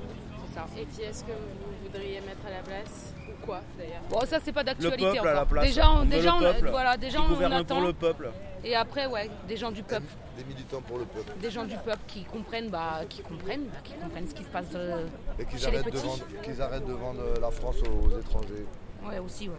c'est 0.48 0.53
ça. 0.56 0.65
Et 0.80 0.86
qui 0.86 1.01
est-ce 1.01 1.24
que 1.25 1.32
vous 1.32 1.84
voudriez 1.84 2.22
mettre 2.22 2.46
à 2.48 2.51
la 2.51 2.63
place 2.63 3.13
Ou 3.27 3.46
quoi 3.46 3.60
d'ailleurs? 3.77 4.01
Bon, 4.10 4.22
ça, 4.22 4.39
c'est 4.44 4.53
pas 4.53 4.62
Le 4.62 4.65
d'actualité 4.68 5.03
peuple 5.03 5.18
encore. 5.20 5.30
à 5.32 5.34
la 5.34 5.46
place. 5.46 5.65
Déjà, 5.65 5.92
on, 5.92 5.98
On 5.98 6.06
déjà, 6.06 6.32
le 6.39 6.68
on- 6.68 6.72
voilà, 6.72 6.98
déjà, 6.98 7.22
on 7.22 7.27
gouverne 7.27 7.53
attend. 7.53 7.75
pour 7.75 7.84
le 7.86 7.94
peuple. 7.94 8.32
Et 8.63 8.75
après, 8.75 9.08
ouais, 9.08 9.29
des 9.48 9.58
gens 9.58 9.72
du 9.72 9.84
peuple. 9.84 10.08
Des 10.38 10.43
militants 10.46 10.82
pour 10.82 10.98
le 10.98 11.05
peuple. 11.05 11.32
Des 11.39 11.51
gens 11.51 11.65
du 11.65 11.75
peuple 11.77 12.01
qui 12.08 12.24
comprennent, 12.24 12.70
bah, 12.70 13.01
qui 13.10 13.22
comprennent, 13.22 13.65
bah, 13.65 13.79
qui 13.84 13.93
comprennent 13.93 14.27
ce 14.27 14.34
qui 14.34 14.43
se 14.43 14.50
passe 14.50 14.65
euh, 14.75 15.05
Et 15.38 15.46
qu'ils 15.46 15.65
arrêtent, 15.65 15.91
de 15.91 15.98
vendre, 15.98 16.24
qu'ils 16.41 16.62
arrêtent 16.62 16.88
de 16.88 16.93
vendre 16.93 17.22
la 17.41 17.51
France 17.51 17.77
aux 17.82 18.17
étrangers. 18.20 18.65
Ouais, 19.05 19.20
aussi, 19.20 19.50
ouais. 19.50 19.55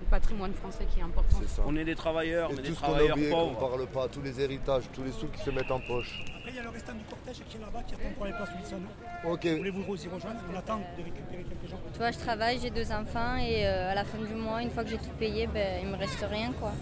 Le 0.00 0.10
patrimoine 0.10 0.52
français 0.52 0.84
qui 0.92 1.00
est 1.00 1.02
important. 1.02 1.36
C'est 1.40 1.48
ça. 1.48 1.62
On 1.66 1.74
est 1.76 1.84
des 1.84 1.94
travailleurs, 1.94 2.50
Et 2.50 2.54
mais 2.56 2.62
des 2.62 2.68
tout 2.68 2.74
ce 2.74 2.80
qu'on 2.80 2.86
a 2.86 2.90
travailleurs 2.90 3.16
oublié, 3.16 3.30
qu'on 3.30 3.54
pauvres. 3.54 3.68
parle 3.70 3.86
pas, 3.86 4.08
tous 4.08 4.20
les 4.20 4.40
héritages, 4.40 4.84
tous 4.92 5.02
les 5.02 5.10
sous 5.12 5.28
qui 5.28 5.40
se 5.40 5.50
mettent 5.50 5.70
en 5.70 5.80
poche. 5.80 6.22
Après, 6.36 6.50
il 6.50 6.56
y 6.56 6.58
a 6.58 6.62
le 6.62 6.68
restant 6.68 6.92
du 6.92 7.04
cortège 7.04 7.42
qui 7.48 7.56
est 7.56 7.60
là-bas, 7.60 7.82
qui 7.86 7.94
attend 7.94 8.14
pour 8.16 8.26
les 8.26 8.32
places 8.32 8.50
Wilson. 8.56 8.80
Ok. 9.24 9.46
Voulez-vous 9.46 9.92
aussi 9.92 10.08
rejoindre? 10.08 10.38
On 10.52 10.56
attend 10.58 10.76
de 10.76 11.02
récupérer 11.02 11.44
quelques 11.44 11.70
gens. 11.70 11.78
Tu 11.92 11.98
vois, 11.98 12.10
je 12.10 12.18
travaille, 12.18 12.58
j'ai 12.60 12.70
deux 12.70 12.92
enfants 12.92 13.36
et 13.36 13.66
euh, 13.66 13.90
à 13.90 13.94
la 13.94 14.04
fin 14.04 14.18
du 14.18 14.34
mois, 14.34 14.60
une 14.62 14.70
fois 14.70 14.84
que 14.84 14.90
j'ai 14.90 14.98
tout 14.98 15.14
payé, 15.18 15.46
ben, 15.46 15.80
il 15.82 15.88
me 15.88 15.96
reste 15.96 16.24
rien 16.30 16.52
quoi. 16.52 16.72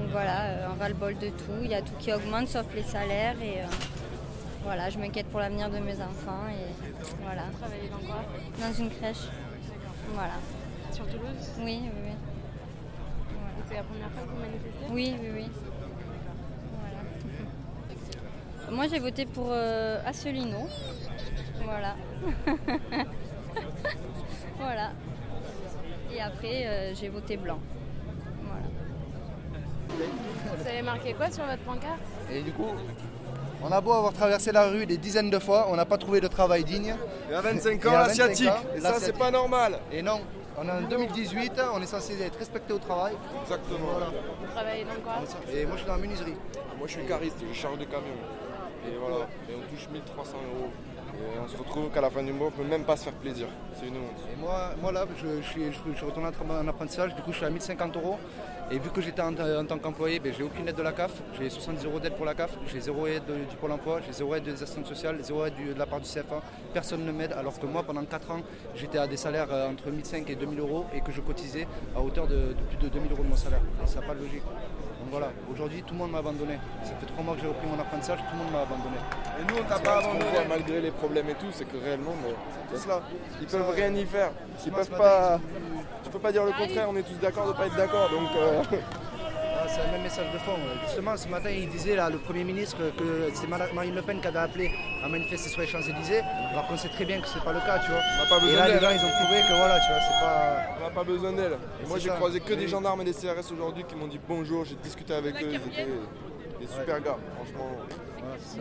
Donc 0.00 0.08
voilà, 0.12 0.44
euh, 0.44 0.68
un 0.68 0.78
ras-le-bol 0.80 1.18
de 1.18 1.28
tout. 1.28 1.60
Il 1.62 1.70
y 1.70 1.74
a 1.74 1.82
tout 1.82 1.92
qui 1.98 2.10
augmente 2.12 2.48
sauf 2.48 2.66
les 2.74 2.82
salaires 2.82 3.36
et 3.42 3.60
euh, 3.60 3.66
voilà, 4.64 4.88
je 4.88 4.98
m'inquiète 4.98 5.26
pour 5.26 5.40
l'avenir 5.40 5.68
de 5.68 5.78
mes 5.78 6.00
enfants 6.00 6.46
et 6.48 6.72
voilà. 7.22 7.42
Vous 7.52 7.58
travaillez 7.58 7.88
dans 7.90 8.06
quoi? 8.06 8.24
Dans 8.58 8.72
une 8.72 8.88
crèche. 8.88 9.28
Voilà. 10.14 10.34
Sur 10.90 11.06
Toulouse? 11.06 11.50
Oui, 11.58 11.80
oui, 11.82 11.90
oui. 12.04 12.12
C'est 13.68 13.74
la 13.74 13.82
première 13.82 14.10
fois 14.10 14.22
que 14.22 14.28
vous 14.28 14.40
manifestez? 14.40 14.86
Oui, 14.90 15.14
oui, 15.20 15.28
oui. 15.34 15.50
Voilà. 16.80 18.70
Moi, 18.76 18.86
j'ai 18.88 19.00
voté 19.00 19.26
pour 19.26 19.48
euh, 19.50 20.00
Asselineau. 20.06 20.66
Voilà. 21.62 21.94
voilà. 24.58 24.92
Et 26.12 26.20
après, 26.22 26.66
euh, 26.66 26.94
j'ai 26.94 27.10
voté 27.10 27.36
blanc. 27.36 27.58
Vous 30.58 30.66
avez 30.66 30.82
marqué 30.82 31.14
quoi 31.14 31.30
sur 31.30 31.44
votre 31.44 31.62
pancarte? 31.62 32.00
Et 32.30 32.42
du 32.42 32.52
coup, 32.52 32.66
on 33.62 33.72
a 33.72 33.80
beau 33.80 33.92
avoir 33.92 34.12
traversé 34.12 34.52
la 34.52 34.68
rue 34.68 34.86
des 34.86 34.96
dizaines 34.96 35.30
de 35.30 35.38
fois, 35.38 35.68
on 35.70 35.76
n'a 35.76 35.84
pas 35.84 35.98
trouvé 35.98 36.20
de 36.20 36.28
travail 36.28 36.64
digne. 36.64 36.94
Et 37.30 37.34
à 37.34 37.40
25 37.40 37.86
ans, 37.86 37.92
l'asiatique. 37.92 38.46
25 38.46 38.58
ans, 38.58 38.76
Et 38.76 38.80
ça, 38.80 38.94
c'est 38.98 39.16
pas 39.16 39.30
normal. 39.30 39.78
Et 39.92 40.02
non, 40.02 40.20
on 40.56 40.66
est 40.66 40.70
en 40.70 40.82
2018, 40.82 41.52
on 41.74 41.82
est 41.82 41.86
censé 41.86 42.20
être 42.22 42.38
respecté 42.38 42.72
au 42.72 42.78
travail. 42.78 43.14
Exactement. 43.42 43.78
Voilà. 43.92 44.06
Vous 44.06 44.52
travaillez 44.52 44.84
dans 44.84 45.00
quoi? 45.02 45.14
Et 45.52 45.66
moi, 45.66 45.76
je 45.76 45.80
suis 45.80 45.86
dans 45.86 45.96
la 45.96 46.02
menuiserie. 46.02 46.36
Moi, 46.78 46.86
je 46.86 46.92
suis 46.92 47.06
cariste, 47.06 47.36
je 47.46 47.58
charge 47.58 47.78
des 47.78 47.86
camions. 47.86 48.20
Et 48.86 48.96
voilà, 48.98 49.26
et 49.48 49.54
on 49.54 49.60
touche 49.68 49.88
1300 49.92 50.36
euros. 50.56 50.70
Et 51.14 51.38
on 51.44 51.48
se 51.48 51.56
retrouve 51.56 51.90
qu'à 51.90 52.00
la 52.00 52.10
fin 52.10 52.22
du 52.22 52.32
mois, 52.32 52.48
on 52.48 52.50
peut 52.50 52.64
même 52.68 52.84
pas 52.84 52.96
se 52.96 53.04
faire 53.04 53.12
plaisir. 53.14 53.46
C'est 53.74 53.86
une 53.86 53.96
honte. 53.96 54.38
Moi, 54.38 54.70
moi 54.80 54.92
là, 54.92 55.06
je, 55.16 55.26
je 55.42 55.46
suis, 55.46 55.62
je, 55.72 55.96
suis 55.96 56.06
retourné 56.06 56.28
en 56.28 56.68
apprentissage, 56.68 57.14
du 57.14 57.22
coup 57.22 57.32
je 57.32 57.36
suis 57.38 57.46
à 57.46 57.50
1050 57.50 57.96
euros. 57.96 58.18
Et 58.72 58.78
vu 58.78 58.88
que 58.90 59.00
j'étais 59.00 59.20
en, 59.20 59.34
tant 59.34 59.78
qu'employé, 59.78 60.20
ben, 60.20 60.32
j'ai 60.36 60.44
aucune 60.44 60.68
aide 60.68 60.76
de 60.76 60.82
la 60.82 60.92
CAF. 60.92 61.10
J'ai 61.36 61.50
70 61.50 61.84
euros 61.86 61.98
d'aide 61.98 62.14
pour 62.14 62.24
la 62.24 62.34
CAF, 62.34 62.52
j'ai 62.72 62.80
zéro 62.80 63.04
aide 63.08 63.24
de- 63.26 63.50
du 63.50 63.56
Pôle 63.60 63.72
emploi, 63.72 64.00
j'ai 64.06 64.12
zéro 64.12 64.32
aide 64.36 64.44
des 64.44 64.62
assistantes 64.62 64.86
sociales, 64.86 65.16
zéro 65.22 65.44
aide 65.44 65.54
de 65.56 65.76
la 65.76 65.86
part 65.86 65.98
du 65.98 66.06
CFA. 66.08 66.40
Personne 66.72 67.04
ne 67.04 67.10
m'aide, 67.10 67.32
alors 67.32 67.58
que 67.58 67.66
moi, 67.66 67.82
pendant 67.82 68.04
4 68.04 68.30
ans, 68.30 68.40
j'étais 68.76 68.98
à 68.98 69.08
des 69.08 69.16
salaires 69.16 69.48
euh, 69.50 69.70
entre 69.70 69.90
1500 69.90 70.24
et 70.28 70.36
2000 70.36 70.60
euros 70.60 70.86
et 70.94 71.00
que 71.00 71.10
je 71.10 71.20
cotisais 71.20 71.66
à 71.96 72.00
hauteur 72.00 72.28
de, 72.28 72.34
de 72.36 72.62
plus 72.68 72.76
de 72.78 72.88
2000 72.88 73.10
euros 73.10 73.24
de 73.24 73.28
mon 73.28 73.36
salaire. 73.36 73.60
Et 73.82 73.86
ça 73.88 74.00
n'a 74.00 74.06
pas 74.06 74.14
de 74.14 74.20
logique. 74.20 74.42
Voilà, 75.10 75.28
aujourd'hui, 75.52 75.82
tout 75.82 75.94
le 75.94 75.98
monde 75.98 76.12
m'a 76.12 76.18
abandonné. 76.18 76.58
Ça 76.84 76.92
fait 77.00 77.06
3 77.06 77.24
mois 77.24 77.34
que 77.34 77.40
j'ai 77.40 77.48
repris 77.48 77.66
mon 77.66 77.80
apprentissage, 77.80 78.18
tout 78.18 78.24
le 78.32 78.44
monde 78.44 78.52
m'a 78.52 78.60
abandonné. 78.62 78.96
Et 79.40 79.44
nous, 79.52 79.60
on 79.60 79.64
t'a 79.68 79.78
pas 79.80 79.98
abandonné. 79.98 80.24
voit 80.32 80.44
malgré 80.48 80.80
les 80.80 80.90
problèmes 80.92 81.28
et 81.30 81.34
tout, 81.34 81.50
c'est 81.52 81.64
que 81.64 81.76
réellement, 81.82 82.14
mais 82.22 82.34
c'est 82.72 82.84
cela. 82.84 83.02
Ils 83.40 83.46
peuvent 83.48 83.70
rien 83.70 83.92
y 83.94 84.04
faire. 84.06 84.30
Ils 84.64 84.72
peuvent 84.72 84.90
pas. 84.90 85.40
Tu 86.04 86.10
peux 86.10 86.18
pas 86.20 86.30
dire 86.32 86.44
le 86.44 86.52
contraire, 86.52 86.86
on 86.88 86.96
est 86.96 87.02
tous 87.02 87.18
d'accord 87.20 87.48
de 87.48 87.52
pas 87.52 87.66
être 87.66 87.76
d'accord. 87.76 88.08
Donc. 88.10 88.28
euh, 88.36 88.62
c'est 89.74 89.84
le 89.86 89.92
même 89.92 90.02
message 90.02 90.32
de 90.32 90.38
fond. 90.38 90.56
Justement, 90.86 91.16
ce 91.16 91.28
matin, 91.28 91.50
il 91.50 91.68
disait, 91.68 91.96
là, 91.96 92.10
le 92.10 92.18
Premier 92.18 92.44
ministre, 92.44 92.76
que 92.96 93.30
c'est 93.34 93.46
Marine 93.48 93.94
Le 93.94 94.02
Pen 94.02 94.20
qui 94.20 94.26
avait 94.26 94.38
appelé 94.38 94.70
à 95.04 95.08
manifester 95.08 95.48
sur 95.48 95.60
les 95.60 95.66
Champs-Élysées, 95.66 96.20
alors 96.50 96.66
qu'on 96.66 96.76
sait 96.76 96.88
très 96.88 97.04
bien 97.04 97.20
que 97.20 97.28
c'est 97.28 97.42
pas 97.42 97.52
le 97.52 97.60
cas, 97.60 97.78
tu 97.78 97.90
vois. 97.90 98.00
On 98.00 98.22
n'a 98.24 98.28
pas 98.40 98.46
Et 98.46 98.56
là, 98.56 98.68
les 98.68 98.80
gens, 98.80 98.90
ils 98.90 99.04
ont 99.04 99.24
prouvé 99.24 99.40
que 99.48 99.54
voilà, 99.56 99.78
tu 99.80 99.92
vois, 99.92 100.00
c'est 100.00 100.20
pas... 100.20 100.56
On 100.78 100.82
n'a 100.84 100.90
pas 100.90 101.04
besoin 101.04 101.32
d'elle. 101.32 101.56
Moi, 101.86 101.98
j'ai 101.98 102.08
croisé 102.10 102.40
que 102.40 102.54
des 102.54 102.68
gendarmes 102.68 103.00
et 103.02 103.04
des 103.04 103.12
CRS 103.12 103.52
aujourd'hui 103.52 103.84
qui 103.84 103.94
m'ont 103.94 104.08
dit 104.08 104.20
bonjour. 104.28 104.64
J'ai 104.64 104.76
discuté 104.76 105.14
avec 105.14 105.34
eux. 105.42 105.48
Ils 105.52 105.56
étaient 105.56 105.86
des 106.60 106.66
super 106.66 107.00
gars, 107.00 107.16
franchement. 107.36 107.70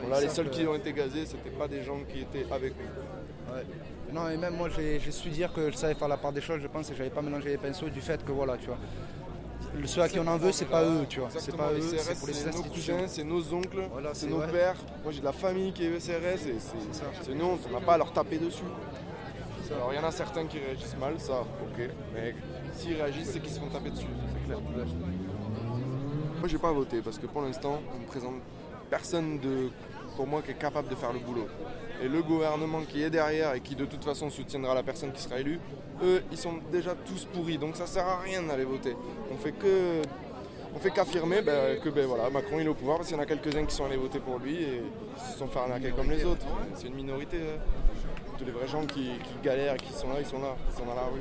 Bon, 0.01 0.09
là, 0.09 0.21
les 0.21 0.29
seuls 0.29 0.49
que- 0.49 0.55
qui 0.55 0.67
ont 0.67 0.75
été 0.75 0.93
gazés, 0.93 1.25
c'était 1.25 1.49
pas 1.49 1.67
des 1.67 1.83
gens 1.83 1.99
qui 2.11 2.21
étaient 2.21 2.45
avec 2.51 2.73
nous. 2.77 3.53
Ouais. 3.53 3.63
Non, 4.11 4.29
et 4.29 4.37
même 4.37 4.55
moi, 4.55 4.69
j'ai 4.75 4.99
j'ai 4.99 5.11
su 5.11 5.29
dire 5.29 5.51
que 5.53 5.69
je 5.71 5.75
savais 5.75 5.93
faire 5.95 6.07
la 6.07 6.17
part 6.17 6.31
des 6.31 6.41
choses, 6.41 6.59
je 6.61 6.67
pense, 6.67 6.89
et 6.91 6.95
j'avais 6.95 7.09
pas 7.09 7.21
mélangé 7.21 7.49
les 7.49 7.57
pinceaux 7.57 7.89
du 7.89 8.01
fait 8.01 8.23
que, 8.25 8.31
voilà, 8.31 8.57
tu 8.57 8.67
vois. 8.67 8.77
Ceux 9.85 10.01
à 10.01 10.09
qui 10.09 10.19
on 10.19 10.27
en 10.27 10.37
veut, 10.37 10.51
c'est 10.51 10.65
pas 10.65 10.83
eux, 10.83 11.05
tu 11.07 11.19
vois. 11.19 11.29
C'est 11.31 11.55
pas 11.55 11.71
eux, 11.71 11.81
c'est 11.81 12.17
pour 12.17 12.27
les 12.27 12.33
c'est 12.33 12.55
nos 12.55 12.63
cousins, 12.63 13.07
c'est 13.07 13.23
nos 13.23 13.53
oncles, 13.53 13.87
Voilà, 13.91 14.09
c'est 14.13 14.27
nos 14.27 14.39
pères. 14.39 14.75
Moi, 15.03 15.11
j'ai 15.11 15.19
de 15.19 15.25
la 15.25 15.31
famille 15.31 15.71
qui 15.71 15.85
est 15.85 15.97
CRS 15.97 16.47
et 16.47 16.57
c'est 16.59 17.41
honte. 17.41 17.61
On 17.69 17.73
n'a 17.73 17.81
pas 17.81 17.93
à 17.93 17.97
leur 17.97 18.11
taper 18.11 18.37
dessus. 18.37 18.63
Alors, 19.71 19.93
il 19.93 19.97
y 19.97 19.99
en 19.99 20.07
a 20.07 20.11
certains 20.11 20.45
qui 20.45 20.57
réagissent 20.57 20.97
mal, 20.97 21.19
ça, 21.19 21.41
ok. 21.41 21.89
Mais 22.13 22.35
s'ils 22.75 22.95
réagissent, 22.95 23.31
c'est 23.33 23.39
qu'ils 23.39 23.53
se 23.53 23.59
font 23.59 23.67
taper 23.67 23.91
dessus, 23.91 24.07
c'est 24.33 24.45
clair. 24.45 24.59
Moi, 26.39 26.47
j'ai 26.47 26.57
pas 26.57 26.71
voté 26.71 27.01
parce 27.01 27.19
que 27.19 27.27
pour 27.27 27.41
l'instant, 27.41 27.79
on 27.95 27.99
me 27.99 28.07
présente 28.07 28.35
personne 28.89 29.39
de, 29.39 29.69
pour 30.15 30.25
moi 30.25 30.41
qui 30.41 30.51
est 30.51 30.59
capable 30.59 30.87
de 30.87 30.95
faire 30.95 31.13
le 31.13 31.19
boulot. 31.19 31.47
Et 32.01 32.07
le 32.07 32.21
gouvernement 32.21 32.81
qui 32.87 33.03
est 33.03 33.09
derrière 33.09 33.53
et 33.53 33.59
qui 33.59 33.75
de 33.75 33.85
toute 33.85 34.03
façon 34.03 34.29
soutiendra 34.29 34.73
la 34.73 34.83
personne 34.83 35.11
qui 35.11 35.21
sera 35.21 35.39
élue, 35.39 35.59
eux, 36.03 36.23
ils 36.31 36.37
sont 36.37 36.53
déjà 36.71 36.95
tous 36.95 37.25
pourris. 37.25 37.57
Donc 37.57 37.75
ça 37.75 37.87
sert 37.87 38.07
à 38.07 38.19
rien 38.19 38.41
d'aller 38.43 38.63
voter. 38.63 38.95
On 39.31 39.37
fait 39.37 39.51
que 39.51 40.01
on 40.75 40.79
fait 40.79 40.91
qu'affirmer 40.91 41.41
ben, 41.41 41.79
que 41.79 41.89
ben, 41.89 42.05
voilà, 42.05 42.29
Macron 42.29 42.57
il 42.59 42.65
est 42.65 42.69
au 42.69 42.73
pouvoir 42.75 42.97
parce 42.97 43.09
qu'il 43.09 43.17
y 43.17 43.19
en 43.19 43.23
a 43.23 43.25
quelques-uns 43.25 43.65
qui 43.65 43.75
sont 43.75 43.85
allés 43.85 43.97
voter 43.97 44.19
pour 44.19 44.37
lui 44.39 44.55
et 44.55 44.81
ils 45.17 45.31
se 45.33 45.37
sont 45.39 45.47
fait 45.47 45.59
arnaquer 45.59 45.91
comme 45.91 46.09
les 46.09 46.23
autres. 46.23 46.45
C'est 46.75 46.87
une 46.87 46.95
minorité. 46.95 47.37
hein. 47.37 47.59
Tous 48.37 48.45
les 48.45 48.51
vrais 48.51 48.67
gens 48.67 48.85
qui, 48.85 49.09
qui 49.23 49.33
galèrent, 49.43 49.75
qui 49.75 49.91
sont 49.91 50.07
là, 50.07 50.15
ils 50.19 50.25
sont 50.25 50.39
là, 50.39 50.55
ils 50.71 50.77
sont 50.77 50.85
dans 50.85 50.95
la 50.95 51.01
rue. 51.01 51.19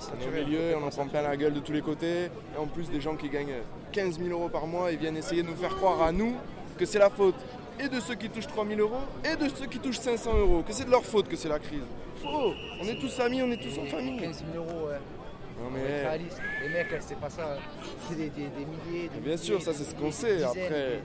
On 0.00 0.20
est 0.22 0.28
au 0.42 0.44
milieu, 0.46 0.76
on 0.76 0.86
en 0.86 0.90
prend 0.90 1.06
plein 1.06 1.22
la 1.22 1.36
gueule 1.36 1.54
de 1.54 1.60
tous 1.60 1.72
les 1.72 1.80
côtés. 1.80 2.24
Et 2.26 2.58
en 2.58 2.66
plus, 2.66 2.90
des 2.90 3.00
gens 3.00 3.16
qui 3.16 3.30
gagnent 3.30 3.54
15 3.92 4.18
000 4.18 4.28
euros 4.30 4.48
par 4.50 4.66
mois, 4.66 4.92
ils 4.92 4.98
viennent 4.98 5.16
essayer 5.16 5.42
de 5.42 5.48
nous 5.48 5.56
faire 5.56 5.74
croire 5.76 6.02
à 6.02 6.12
nous 6.12 6.34
que 6.76 6.84
c'est 6.84 6.98
la 6.98 7.08
faute 7.10 7.34
et 7.80 7.88
de 7.88 8.00
ceux 8.00 8.14
qui 8.14 8.28
touchent 8.28 8.46
3 8.46 8.66
000 8.66 8.80
euros 8.80 9.00
et 9.24 9.36
de 9.36 9.48
ceux 9.48 9.66
qui 9.66 9.78
touchent 9.78 9.98
500 10.00 10.36
euros, 10.38 10.62
que 10.66 10.72
c'est 10.72 10.84
de 10.84 10.90
leur 10.90 11.04
faute 11.04 11.28
que 11.28 11.36
c'est 11.36 11.48
la 11.48 11.58
crise. 11.58 11.84
Faux 12.22 12.52
On 12.80 12.84
est 12.84 12.98
tous 12.98 13.20
amis, 13.20 13.42
on 13.42 13.50
est 13.50 13.62
tous 13.62 13.78
en 13.78 13.86
famille. 13.86 14.20
15 14.20 14.44
000 14.52 14.64
euros, 14.64 14.88
ouais. 14.88 14.98
Non 15.68 15.74
Faut 15.74 15.84
être 15.86 15.88
mais. 15.90 16.00
réaliste. 16.08 16.40
Les 16.62 16.68
mecs, 16.70 16.96
c'est 17.00 17.18
pas 17.20 17.30
ça. 17.30 17.56
C'est 18.08 18.14
des, 18.16 18.28
des- 18.30 18.48
des 18.48 18.64
milliers. 18.64 19.08
Des 19.08 19.20
Bien 19.20 19.36
sûr, 19.36 19.60
ça 19.62 19.72
c'est 19.72 19.84
ce 19.84 19.94
qu'on 19.94 20.10
sait. 20.10 20.36
dizaines, 20.36 20.48
Après, 20.48 21.00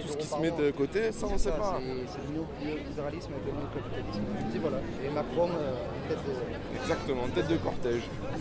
tout 0.00 0.08
ce 0.08 0.16
qui 0.16 0.26
se 0.26 0.36
met 0.38 0.50
de 0.50 0.70
côté, 0.70 1.12
ça 1.12 1.26
on 1.26 1.30
C'est 1.38 1.50
sait 1.50 1.50
pas. 1.58 1.78
C'est 1.78 2.18
le 2.22 2.66
néolibéralisme 2.66 3.32
avec 3.34 3.46
le 3.46 3.52
néocapitalisme. 3.52 4.22
Et 4.54 4.58
voilà. 4.58 4.76
Et 5.04 5.10
Macron, 5.10 5.48
euh, 5.50 5.72
en 5.74 6.08
tête 6.08 6.18
de. 6.26 6.76
Exactement, 6.80 7.28
tête 7.34 7.48
de 7.48 7.56
cortège. 7.58 8.02
Ouais, 8.02 8.38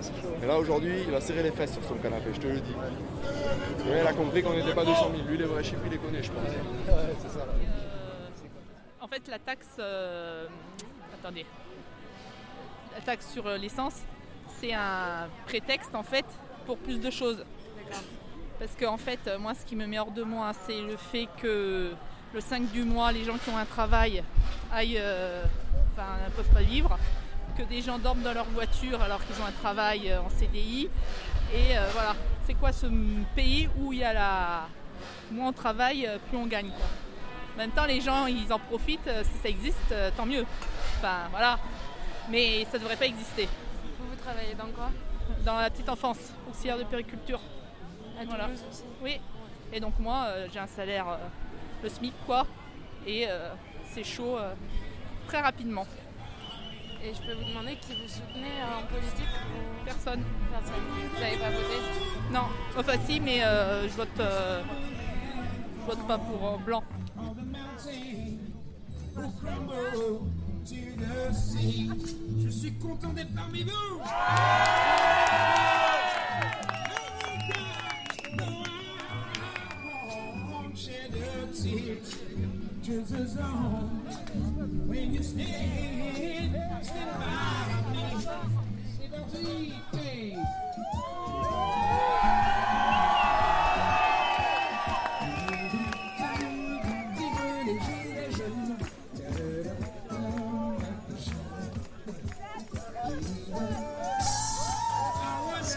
c'est 0.00 0.14
chaud. 0.22 0.34
Et 0.42 0.46
là 0.46 0.58
aujourd'hui, 0.58 1.04
il 1.08 1.14
a 1.14 1.20
serré 1.20 1.42
les 1.42 1.50
fesses 1.52 1.72
sur 1.74 1.84
son 1.84 1.94
canapé, 1.96 2.30
je 2.34 2.40
te 2.40 2.46
le 2.46 2.60
dis. 2.60 2.74
Ouais, 2.74 4.00
il 4.02 4.06
a 4.06 4.12
compris 4.12 4.42
qu'on 4.42 4.54
n'était 4.54 4.74
pas 4.74 4.84
200 4.84 5.10
000. 5.16 5.28
Lui, 5.28 5.38
les 5.38 5.44
vrais 5.44 5.64
chiffres, 5.64 5.82
il 5.84 5.90
les 5.92 5.98
connaît, 5.98 6.22
je 6.22 6.30
pense. 6.30 6.42
Ouais, 6.48 7.14
c'est 7.20 7.28
ça. 7.38 7.46
En 9.00 9.06
fait, 9.08 9.22
la 9.28 9.38
taxe. 9.38 9.66
euh, 9.78 10.46
Attendez. 11.20 11.46
La 12.94 13.00
taxe 13.00 13.28
sur 13.32 13.46
euh, 13.46 13.56
l'essence, 13.58 14.02
c'est 14.60 14.72
un 14.72 15.28
prétexte 15.46 15.94
en 15.94 16.02
fait 16.02 16.26
pour 16.66 16.78
plus 16.78 17.00
de 17.00 17.10
choses. 17.10 17.44
Parce 18.58 18.72
que 18.72 18.84
en 18.86 18.96
fait, 18.96 19.20
moi, 19.38 19.54
ce 19.54 19.64
qui 19.64 19.76
me 19.76 19.86
met 19.86 19.98
hors 19.98 20.10
de 20.10 20.22
moi, 20.22 20.52
c'est 20.66 20.80
le 20.80 20.96
fait 20.96 21.28
que 21.40 21.92
le 22.34 22.40
5 22.40 22.70
du 22.72 22.82
mois, 22.82 23.12
les 23.12 23.24
gens 23.24 23.38
qui 23.38 23.50
ont 23.50 23.56
un 23.56 23.64
travail 23.64 24.22
aillent, 24.72 24.98
euh, 25.00 25.44
enfin, 25.92 26.08
ne 26.26 26.30
peuvent 26.30 26.52
pas 26.52 26.62
vivre, 26.62 26.98
que 27.56 27.62
des 27.62 27.80
gens 27.80 27.98
dorment 27.98 28.22
dans 28.22 28.34
leur 28.34 28.46
voiture 28.46 29.00
alors 29.00 29.24
qu'ils 29.24 29.40
ont 29.40 29.46
un 29.46 29.52
travail 29.62 30.10
euh, 30.10 30.20
en 30.20 30.28
CDI. 30.28 30.88
Et 31.54 31.78
euh, 31.78 31.88
voilà, 31.92 32.14
c'est 32.46 32.54
quoi 32.54 32.72
ce 32.72 32.86
pays 33.34 33.68
où 33.78 33.92
il 33.92 34.00
y 34.00 34.04
a 34.04 34.12
la 34.12 34.66
moins 35.30 35.48
on 35.48 35.52
travaille, 35.52 36.08
plus 36.28 36.38
on 36.38 36.46
gagne. 36.46 36.68
quoi. 36.70 36.86
En 37.54 37.58
même 37.58 37.70
temps, 37.70 37.86
les 37.86 38.00
gens, 38.00 38.26
ils 38.26 38.52
en 38.52 38.58
profitent. 38.58 39.10
Si 39.22 39.42
ça 39.42 39.48
existe, 39.48 39.94
tant 40.16 40.26
mieux. 40.26 40.44
Enfin, 40.98 41.28
voilà. 41.30 41.58
Mais 42.30 42.66
ça 42.70 42.78
devrait 42.78 42.96
pas 42.96 43.06
exister. 43.06 43.48
Vous, 44.28 44.34
vous 44.34 44.40
travaillez 44.40 44.54
dans 44.54 44.70
quoi 44.76 44.90
Dans 45.44 45.56
la 45.58 45.70
petite 45.70 45.88
enfance, 45.88 46.18
auxiliaire 46.48 46.78
de 46.78 46.84
périculture. 46.84 47.40
À 48.20 48.24
Voilà. 48.24 48.46
Aussi 48.48 48.82
Oui. 49.02 49.20
Et 49.72 49.80
donc 49.80 49.98
moi, 49.98 50.24
euh, 50.28 50.46
j'ai 50.52 50.58
un 50.58 50.66
salaire, 50.66 51.08
euh, 51.08 51.16
le 51.82 51.88
SMIC, 51.88 52.12
quoi. 52.26 52.46
Et 53.06 53.26
euh, 53.28 53.50
c'est 53.92 54.04
chaud 54.04 54.36
euh, 54.36 54.52
très 55.26 55.40
rapidement. 55.40 55.86
Et 57.02 57.14
je 57.14 57.20
peux 57.20 57.32
vous 57.34 57.48
demander 57.48 57.76
qui 57.76 57.94
vous 57.94 58.08
soutenez 58.08 58.50
euh, 58.60 58.80
en 58.82 58.86
politique 58.86 59.34
ou- 59.46 59.84
Personne. 59.84 60.22
Personne. 60.52 60.82
Vous 61.14 61.20
n'avez 61.20 61.36
pas 61.36 61.50
voté 61.50 61.78
Non, 62.32 62.44
enfin 62.76 62.98
si, 63.06 63.20
mais 63.20 63.42
euh, 63.44 63.88
je 63.88 63.94
vote, 63.94 64.08
euh, 64.20 64.62
je 65.80 65.86
vote 65.86 66.06
pas 66.06 66.18
pour 66.18 66.58
euh, 70.76 71.32
blanc. 71.32 71.94
Je 72.44 72.48
suis 72.48 72.72
content 72.74 73.12
d'être 73.12 73.34
parmi 73.34 73.62
vous. 73.62 74.00
You 82.88 83.04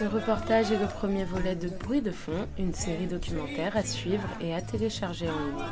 Ce 0.02 0.08
reportage 0.08 0.72
est 0.72 0.80
le 0.80 0.88
premier 0.88 1.22
volet 1.22 1.54
de 1.54 1.68
Bruit 1.68 2.00
de 2.02 2.10
fond, 2.10 2.48
une 2.58 2.74
série 2.74 3.06
documentaire 3.06 3.76
à 3.76 3.84
suivre 3.84 4.26
et 4.40 4.52
à 4.52 4.60
télécharger 4.60 5.28
en 5.30 5.38
ligne. 5.38 5.64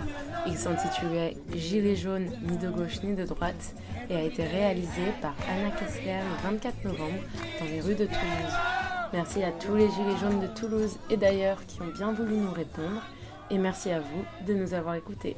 Il 0.46 0.56
s'intitulait 0.56 1.36
Gilets 1.52 1.96
jaunes, 1.96 2.30
ni 2.48 2.56
de 2.56 2.70
gauche 2.70 3.02
ni 3.02 3.16
de 3.16 3.24
droite 3.24 3.74
et 4.08 4.14
a 4.14 4.22
été 4.22 4.44
réalisé 4.44 5.02
par 5.20 5.34
Anna 5.48 5.72
Kessler 5.72 6.20
le 6.20 6.48
24 6.48 6.84
novembre 6.84 7.18
dans 7.58 7.66
les 7.66 7.80
rues 7.80 7.96
de 7.96 8.04
Toulouse. 8.04 8.54
Merci 9.12 9.42
à 9.42 9.50
tous 9.50 9.74
les 9.74 9.90
Gilets 9.90 10.20
jaunes 10.20 10.40
de 10.40 10.46
Toulouse 10.46 10.96
et 11.10 11.16
d'ailleurs 11.16 11.66
qui 11.66 11.82
ont 11.82 11.90
bien 11.92 12.12
voulu 12.12 12.36
nous 12.36 12.52
répondre 12.52 13.02
et 13.50 13.58
merci 13.58 13.90
à 13.90 13.98
vous 13.98 14.24
de 14.46 14.54
nous 14.54 14.74
avoir 14.74 14.94
écoutés. 14.94 15.36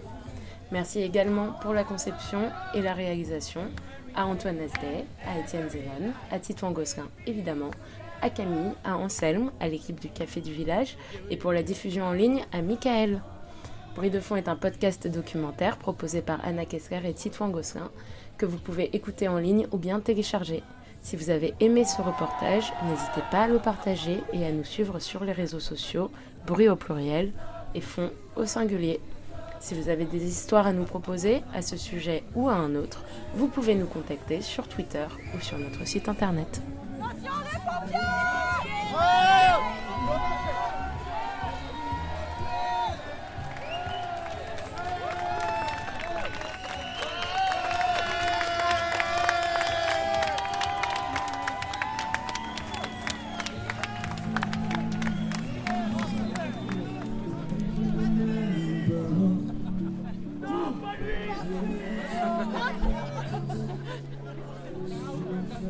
Merci 0.71 1.01
également 1.01 1.53
pour 1.63 1.73
la 1.73 1.85
conception 1.85 2.51
et 2.75 2.83
la 2.83 2.93
réalisation 2.93 3.63
à 4.15 4.27
Antoine 4.27 4.59
Nesdet, 4.59 5.07
à 5.27 5.39
Étienne 5.39 5.71
Zévan, 5.71 6.13
à 6.31 6.39
Titouan 6.39 6.73
Gosselin 6.73 7.09
évidemment, 7.27 7.71
à 8.23 8.31
Camille, 8.31 8.73
à 8.85 8.97
Anselme, 8.97 9.51
à 9.61 9.69
l'équipe 9.69 10.01
du 10.01 10.09
Café 10.09 10.41
du 10.41 10.53
Village 10.53 10.97
et 11.29 11.37
pour 11.37 11.53
la 11.53 11.63
diffusion 11.63 12.05
en 12.05 12.13
ligne 12.13 12.45
à 12.53 12.63
Michael. 12.63 13.21
Bruit 13.95 14.11
de 14.11 14.21
fond 14.21 14.37
est 14.37 14.49
un 14.49 14.57
podcast 14.57 15.07
documentaire 15.07 15.77
proposé 15.77 16.23
par 16.23 16.43
Anna 16.45 16.65
Kessler 16.65 17.01
et 17.05 17.13
Titouan 17.13 17.51
Gosselin 17.51 17.91
que 18.39 18.47
vous 18.47 18.59
pouvez 18.59 18.95
écouter 18.97 19.29
en 19.29 19.39
ligne 19.39 19.67
ou 19.73 19.77
bien 19.77 20.01
télécharger. 20.01 20.63
Si 21.03 21.17
vous 21.17 21.31
avez 21.31 21.53
aimé 21.61 21.85
ce 21.85 22.01
reportage, 22.01 22.73
n'hésitez 22.85 23.23
pas 23.31 23.43
à 23.43 23.49
le 23.49 23.59
partager 23.59 24.23
et 24.33 24.47
à 24.47 24.53
nous 24.53 24.65
suivre 24.65 25.01
sur 25.01 25.25
les 25.25 25.33
réseaux 25.33 25.61
sociaux, 25.61 26.11
bruit 26.47 26.69
au 26.69 26.77
pluriel 26.77 27.33
et 27.75 27.81
fond 27.81 28.11
au 28.37 28.47
singulier. 28.47 29.01
Si 29.61 29.75
vous 29.75 29.89
avez 29.89 30.05
des 30.05 30.25
histoires 30.25 30.67
à 30.67 30.73
nous 30.73 30.85
proposer 30.85 31.43
à 31.55 31.63
ce 31.63 31.77
sujet 31.77 32.23
ou 32.35 32.49
à 32.49 32.55
un 32.55 32.75
autre, 32.75 33.05
vous 33.35 33.49
pouvez 33.49 33.75
nous 33.75 33.87
contacter 33.87 34.41
sur 34.41 34.67
Twitter 34.69 35.07
ou 35.37 35.41
sur 35.41 35.59
notre 35.59 35.87
site 35.87 36.09
internet. 36.09 36.63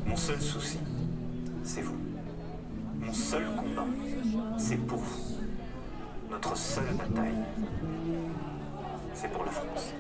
Mon 0.07 0.17
seul 0.17 0.41
souci, 0.41 0.79
c'est 1.75 1.81
vous. 1.81 1.97
Mon 3.01 3.13
seul 3.15 3.45
combat, 3.57 3.87
c'est 4.59 4.77
pour 4.77 4.99
vous. 4.99 5.39
Notre 6.31 6.55
seule 6.55 6.93
bataille, 6.93 7.45
c'est 9.15 9.33
pour 9.33 9.45
la 9.47 9.51
France. 9.53 9.95